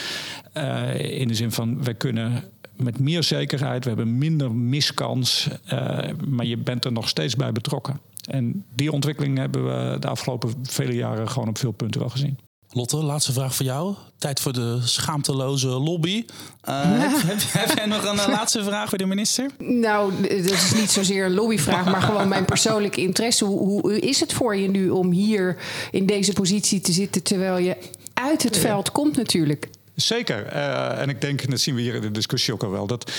uh, 0.54 1.20
in 1.20 1.28
de 1.28 1.34
zin 1.34 1.52
van: 1.52 1.84
wij 1.84 1.94
kunnen 1.94 2.44
met 2.76 2.98
meer 2.98 3.22
zekerheid, 3.22 3.82
we 3.82 3.88
hebben 3.88 4.18
minder 4.18 4.52
miskans, 4.52 5.48
uh, 5.72 5.98
maar 6.28 6.46
je 6.46 6.56
bent 6.56 6.84
er 6.84 6.92
nog 6.92 7.08
steeds 7.08 7.36
bij 7.36 7.52
betrokken. 7.52 8.00
En 8.30 8.64
die 8.74 8.92
ontwikkeling 8.92 9.38
hebben 9.38 9.64
we 9.64 9.98
de 9.98 10.08
afgelopen 10.08 10.54
vele 10.62 10.94
jaren 10.94 11.30
gewoon 11.30 11.48
op 11.48 11.58
veel 11.58 11.72
punten 11.72 12.00
wel 12.00 12.10
gezien. 12.10 12.38
Lotte, 12.74 12.96
laatste 12.96 13.32
vraag 13.32 13.54
voor 13.54 13.66
jou. 13.66 13.94
Tijd 14.18 14.40
voor 14.40 14.52
de 14.52 14.80
schaamteloze 14.84 15.68
lobby. 15.68 16.24
Uh, 16.68 16.82
heb, 17.02 17.10
heb, 17.22 17.38
heb, 17.48 17.76
jij 17.76 17.86
nog 17.86 18.04
een 18.04 18.16
uh, 18.16 18.26
laatste 18.28 18.64
vraag 18.64 18.88
voor 18.88 18.98
de 18.98 19.06
minister? 19.06 19.50
Nou, 19.58 20.12
dat 20.20 20.30
is 20.30 20.74
niet 20.74 20.90
zozeer 20.90 21.24
een 21.24 21.34
lobbyvraag, 21.34 21.84
maar 21.84 22.02
gewoon 22.02 22.28
mijn 22.28 22.44
persoonlijke 22.44 23.00
interesse. 23.00 23.44
Hoe, 23.44 23.58
hoe, 23.58 24.00
is 24.00 24.20
het 24.20 24.32
voor 24.32 24.56
je 24.56 24.68
nu 24.68 24.90
om 24.90 25.10
hier 25.10 25.56
in 25.90 26.06
deze 26.06 26.32
positie 26.32 26.80
te 26.80 26.92
zitten 26.92 27.22
terwijl 27.22 27.58
je 27.58 27.76
uit 28.14 28.42
het 28.42 28.58
veld 28.58 28.92
komt 28.92 29.16
natuurlijk? 29.16 29.68
Zeker. 29.94 30.52
Uh, 30.52 31.00
en 31.00 31.08
ik 31.08 31.20
denk, 31.20 31.42
en 31.42 31.50
dat 31.50 31.60
zien 31.60 31.74
we 31.74 31.80
hier 31.80 31.94
in 31.94 32.00
de 32.00 32.10
discussie 32.10 32.54
ook 32.54 32.62
al 32.62 32.70
wel, 32.70 32.86
dat 32.86 33.10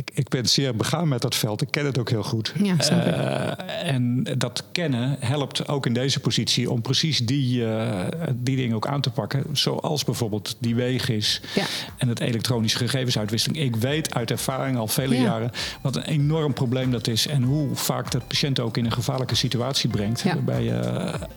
ik, 0.00 0.10
ik 0.14 0.28
ben 0.28 0.48
zeer 0.48 0.76
begaan 0.76 1.08
met 1.08 1.22
dat 1.22 1.34
veld. 1.34 1.62
Ik 1.62 1.70
ken 1.70 1.84
het 1.84 1.98
ook 1.98 2.10
heel 2.10 2.22
goed. 2.22 2.52
Ja, 2.62 2.76
uh, 2.90 3.92
en 3.92 4.26
dat 4.38 4.64
kennen 4.72 5.16
helpt 5.20 5.68
ook 5.68 5.86
in 5.86 5.92
deze 5.92 6.20
positie 6.20 6.70
om 6.70 6.82
precies 6.82 7.18
die, 7.18 7.62
uh, 7.62 8.06
die 8.34 8.56
dingen 8.56 8.76
ook 8.76 8.86
aan 8.86 9.00
te 9.00 9.10
pakken. 9.10 9.44
Zoals 9.52 10.04
bijvoorbeeld 10.04 10.56
die 10.58 10.74
weegis 10.74 11.40
ja. 11.54 11.64
en 11.96 12.08
het 12.08 12.20
elektronische 12.20 12.78
gegevensuitwisseling. 12.78 13.60
Ik 13.60 13.76
weet 13.76 14.14
uit 14.14 14.30
ervaring 14.30 14.76
al 14.76 14.88
vele 14.88 15.14
ja. 15.14 15.22
jaren 15.22 15.50
wat 15.80 15.96
een 15.96 16.04
enorm 16.04 16.52
probleem 16.52 16.90
dat 16.90 17.06
is. 17.06 17.26
En 17.26 17.42
hoe 17.42 17.74
vaak 17.74 18.10
dat 18.10 18.26
patiënt 18.26 18.60
ook 18.60 18.76
in 18.76 18.84
een 18.84 18.92
gevaarlijke 18.92 19.34
situatie 19.34 19.90
brengt. 19.90 20.22
Waarbij 20.22 20.62
je 20.62 20.80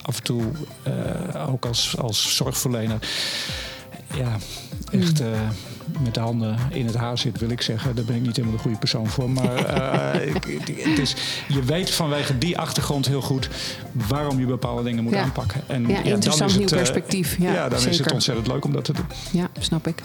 af 0.01 0.17
en 0.17 0.23
toe 0.23 0.43
ook 1.49 1.65
als, 1.65 1.97
als 1.97 2.35
zorgverlener 2.35 2.99
ja, 4.15 4.37
echt 4.91 5.21
uh, 5.21 5.27
met 6.03 6.13
de 6.13 6.19
handen 6.19 6.57
in 6.71 6.85
het 6.85 6.95
haar 6.95 7.17
zit, 7.17 7.39
wil 7.39 7.49
ik 7.49 7.61
zeggen. 7.61 7.95
Daar 7.95 8.05
ben 8.05 8.15
ik 8.15 8.21
niet 8.21 8.35
helemaal 8.35 8.55
de 8.55 8.61
goede 8.61 8.77
persoon 8.77 9.07
voor. 9.07 9.29
Maar 9.29 9.59
uh, 10.25 10.33
het 10.83 10.99
is, 10.99 11.15
je 11.47 11.63
weet 11.63 11.91
vanwege 11.91 12.37
die 12.37 12.57
achtergrond 12.57 13.07
heel 13.07 13.21
goed 13.21 13.49
waarom 13.91 14.39
je 14.39 14.45
bepaalde 14.45 14.83
dingen 14.83 15.03
moet 15.03 15.13
ja. 15.13 15.21
aanpakken. 15.21 15.61
En, 15.67 15.87
ja, 15.87 16.01
interessant 16.01 16.37
dan 16.37 16.47
is 16.47 16.53
het, 16.53 16.57
nieuw 16.57 16.77
perspectief. 16.79 17.37
Ja, 17.39 17.53
ja 17.53 17.69
dan 17.69 17.79
zeker. 17.79 17.93
is 17.93 17.99
het 17.99 18.11
ontzettend 18.11 18.47
leuk 18.47 18.65
om 18.65 18.71
dat 18.71 18.85
te 18.85 18.93
doen. 18.93 19.05
Ja, 19.31 19.49
snap 19.59 19.87
ik. 19.87 20.03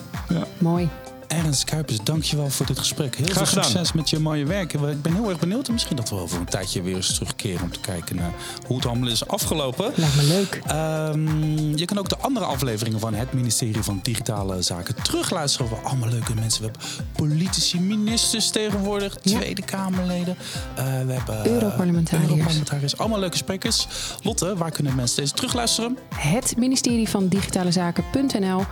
Mooi. 0.59 0.88
Ernst 1.29 1.64
Kuipers, 1.64 1.99
dankjewel 2.03 2.51
voor 2.51 2.67
dit 2.67 2.79
gesprek. 2.79 3.17
Heel 3.17 3.27
Graag 3.27 3.49
veel 3.49 3.62
succes 3.62 3.93
met 3.93 4.11
je 4.11 4.19
mooie 4.19 4.45
werk. 4.47 4.73
Ik 4.73 5.03
ben 5.03 5.14
heel 5.14 5.29
erg 5.29 5.38
benieuwd. 5.38 5.69
Misschien 5.69 5.97
dat 5.97 6.09
we 6.09 6.14
over 6.14 6.38
een 6.38 6.45
tijdje 6.45 6.83
weer 6.83 6.97
eens 6.97 7.14
terugkeren 7.14 7.62
om 7.62 7.73
te 7.73 7.81
kijken 7.81 8.17
naar 8.17 8.33
hoe 8.67 8.77
het 8.77 8.87
allemaal 8.87 9.09
is 9.09 9.29
afgelopen. 9.29 9.93
Lijkt 9.95 10.17
me 10.17 10.23
leuk. 10.23 10.62
Um, 10.73 11.77
je 11.77 11.85
kan 11.85 11.99
ook 11.99 12.09
de 12.09 12.19
andere 12.19 12.47
afleveringen 12.47 13.01
van 13.01 13.14
het 13.14 13.33
ministerie 13.33 13.83
van 13.83 14.01
Digitale 14.03 14.62
Zaken 14.62 15.03
terugluisteren. 15.03 15.71
We 15.71 15.77
allemaal 15.77 16.09
leuke 16.09 16.35
mensen. 16.35 16.62
We 16.62 16.71
hebben 16.71 17.07
politici, 17.12 17.81
ministers 17.81 18.51
tegenwoordig, 18.51 19.19
Ja. 19.23 19.38
Tweede 19.38 19.62
Kamerleden. 19.62 20.37
Uh, 20.79 20.85
we 20.85 21.12
hebben 21.12 21.47
Europarlementariërs. 21.47 22.31
Europarlementariërs. 22.31 22.99
Allemaal 22.99 23.19
leuke 23.19 23.37
sprekers. 23.37 23.87
Lotte, 24.23 24.57
waar 24.57 24.71
kunnen 24.71 24.95
mensen 24.95 25.17
deze 25.17 25.33
terugluisteren? 25.35 25.99
Het 26.14 26.57
ministerie 26.57 27.09
van 27.09 27.29
Digitale 27.29 27.73
Zaken.nl 27.73 28.62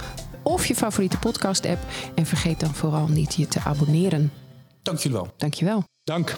of 0.47 0.67
je 0.67 0.75
favoriete 0.75 1.19
podcast-app. 1.19 1.83
En 2.15 2.27
vergeet 2.27 2.61
dan 2.61 2.75
vooral 2.75 3.07
niet 3.09 3.35
je 3.35 3.49
te 3.49 3.61
abonneren. 3.61 4.33
Dank 4.83 4.99
jullie 4.99 5.19
wel. 5.19 5.33
Dankjewel. 5.37 5.85
Dank. 6.05 6.37